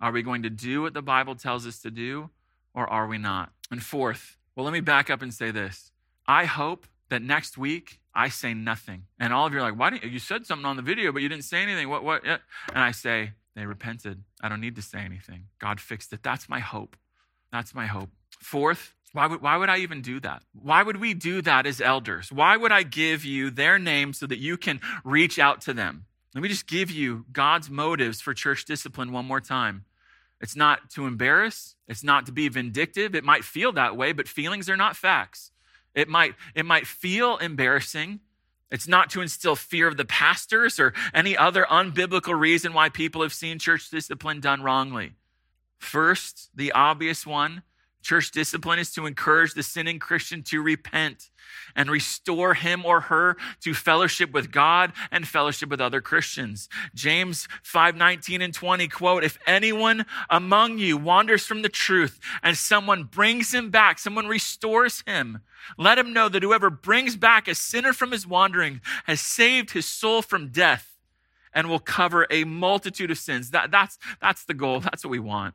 [0.00, 2.30] Are we going to do what the Bible tells us to do,
[2.74, 3.52] or are we not?
[3.70, 5.90] And fourth, well, let me back up and say this.
[6.26, 9.04] I hope that next week I say nothing.
[9.18, 11.22] And all of you are like, why didn't you said something on the video, but
[11.22, 11.88] you didn't say anything?
[11.88, 12.24] What, what?
[12.24, 12.40] And
[12.74, 14.22] I say, they repented.
[14.40, 15.46] I don't need to say anything.
[15.58, 16.22] God fixed it.
[16.22, 16.96] That's my hope.
[17.50, 18.10] That's my hope.
[18.38, 20.42] Fourth, why would, why would I even do that?
[20.52, 22.30] Why would we do that as elders?
[22.30, 26.04] Why would I give you their name so that you can reach out to them?
[26.38, 29.86] Let me just give you God's motives for church discipline one more time.
[30.40, 33.16] It's not to embarrass, it's not to be vindictive.
[33.16, 35.50] It might feel that way, but feelings are not facts.
[35.96, 38.20] It might, it might feel embarrassing.
[38.70, 43.22] It's not to instill fear of the pastors or any other unbiblical reason why people
[43.22, 45.14] have seen church discipline done wrongly.
[45.76, 47.62] First, the obvious one
[48.08, 51.28] Church discipline is to encourage the sinning Christian to repent
[51.76, 56.70] and restore him or her to fellowship with God and fellowship with other Christians.
[56.94, 63.04] James 5:19 and 20 quote, "If anyone among you wanders from the truth and someone
[63.04, 65.42] brings him back, someone restores him,
[65.76, 69.84] let him know that whoever brings back a sinner from his wandering has saved his
[69.84, 70.96] soul from death
[71.52, 74.80] and will cover a multitude of sins." That, that's, that's the goal.
[74.80, 75.54] That's what we want.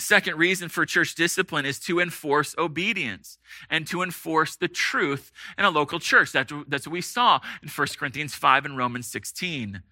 [0.00, 3.38] Second reason for church discipline is to enforce obedience
[3.68, 6.32] and to enforce the truth in a local church.
[6.32, 9.82] That's, what we saw in 1 Corinthians 5 and Romans 16.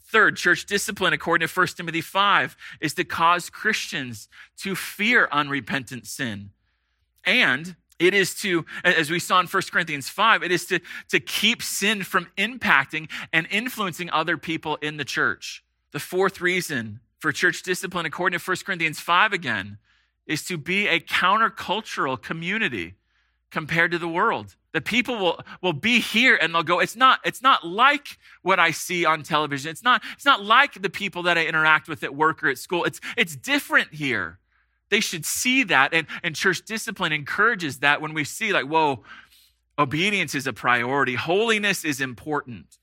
[0.00, 4.28] Third, church discipline, according to 1 Timothy 5, is to cause Christians
[4.58, 6.50] to fear unrepentant sin.
[7.24, 11.20] And it is to, as we saw in 1 Corinthians 5, it is to, to
[11.20, 15.64] keep sin from impacting and influencing other people in the church.
[15.92, 19.78] The fourth reason for church discipline, according to 1 Corinthians 5 again,
[20.26, 22.94] is to be a countercultural community
[23.50, 24.54] compared to the world.
[24.72, 28.60] The people will, will be here and they'll go, it's not, it's not like what
[28.60, 29.70] I see on television.
[29.70, 32.58] It's not, it's not like the people that I interact with at work or at
[32.58, 32.84] school.
[32.84, 34.38] It's, it's different here.
[34.90, 35.94] They should see that.
[35.94, 39.02] And, and church discipline encourages that when we see, like, whoa,
[39.78, 42.78] obedience is a priority, holiness is important.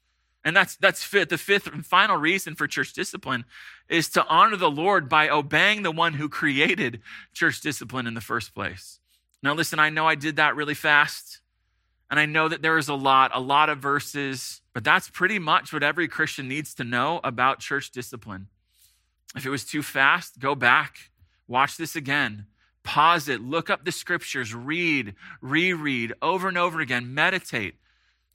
[0.46, 1.30] And that's, that's fit.
[1.30, 3.44] The fifth and final reason for church discipline
[3.90, 7.02] is to honor the Lord by obeying the one who created
[7.34, 9.00] church discipline in the first place.
[9.42, 11.42] Now, listen, I know I did that really fast.
[12.10, 15.40] And I know that there is a lot, a lot of verses, but that's pretty
[15.40, 18.48] much what every Christian needs to know about church discipline.
[19.36, 21.10] If it was too fast, go back,
[21.48, 22.46] watch this again.
[22.84, 27.76] Pause it, look up the scriptures, read, reread over and over again, meditate.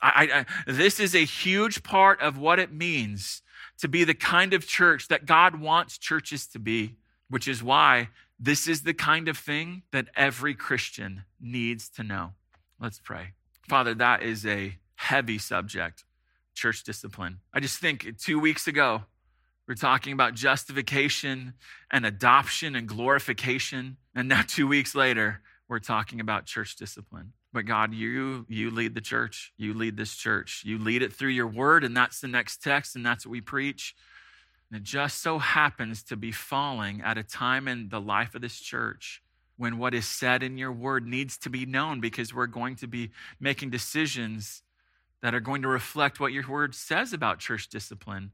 [0.02, 3.42] I, I, this is a huge part of what it means
[3.78, 6.96] to be the kind of church that God wants churches to be,
[7.28, 12.32] which is why this is the kind of thing that every Christian needs to know.
[12.80, 13.32] Let's pray.
[13.68, 16.04] Father, that is a heavy subject,
[16.54, 17.40] church discipline.
[17.52, 19.02] I just think two weeks ago,
[19.66, 21.54] we we're talking about justification
[21.90, 23.98] and adoption and glorification.
[24.14, 27.32] And now, two weeks later, we're talking about church discipline.
[27.52, 29.52] But God, you you lead the church.
[29.56, 30.62] You lead this church.
[30.64, 33.40] You lead it through your word, and that's the next text, and that's what we
[33.40, 33.94] preach.
[34.70, 38.42] And it just so happens to be falling at a time in the life of
[38.42, 39.20] this church
[39.56, 42.86] when what is said in your word needs to be known because we're going to
[42.86, 44.62] be making decisions
[45.22, 48.30] that are going to reflect what your word says about church discipline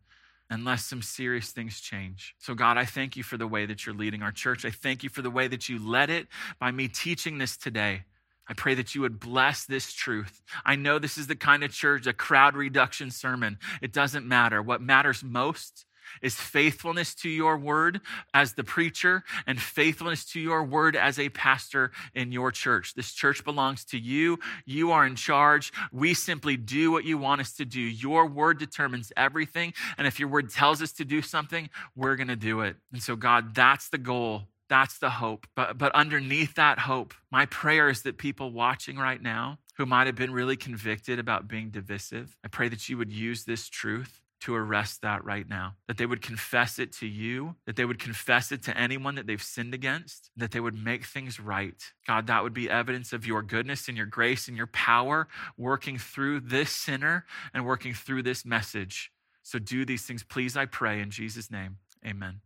[0.50, 2.34] unless some serious things change.
[2.38, 4.64] So, God, I thank you for the way that you're leading our church.
[4.64, 6.28] I thank you for the way that you led it
[6.60, 8.02] by me teaching this today.
[8.48, 10.42] I pray that you would bless this truth.
[10.64, 13.58] I know this is the kind of church, a crowd reduction sermon.
[13.82, 14.62] It doesn't matter.
[14.62, 15.86] What matters most
[16.22, 18.00] is faithfulness to your word
[18.32, 22.94] as the preacher and faithfulness to your word as a pastor in your church.
[22.94, 24.38] This church belongs to you.
[24.64, 25.72] You are in charge.
[25.92, 27.80] We simply do what you want us to do.
[27.80, 29.74] Your word determines everything.
[29.98, 32.76] And if your word tells us to do something, we're going to do it.
[32.92, 35.46] And so, God, that's the goal that's the hope.
[35.54, 40.06] But, but underneath that hope, my prayer is that people watching right now who might
[40.06, 44.22] have been really convicted about being divisive, I pray that you would use this truth
[44.40, 45.74] to arrest that right now.
[45.88, 49.26] That they would confess it to you, that they would confess it to anyone that
[49.26, 51.82] they've sinned against, that they would make things right.
[52.06, 55.98] God, that would be evidence of your goodness and your grace and your power working
[55.98, 59.10] through this sinner and working through this message.
[59.42, 61.78] So do these things, please, I pray, in Jesus' name.
[62.04, 62.45] Amen.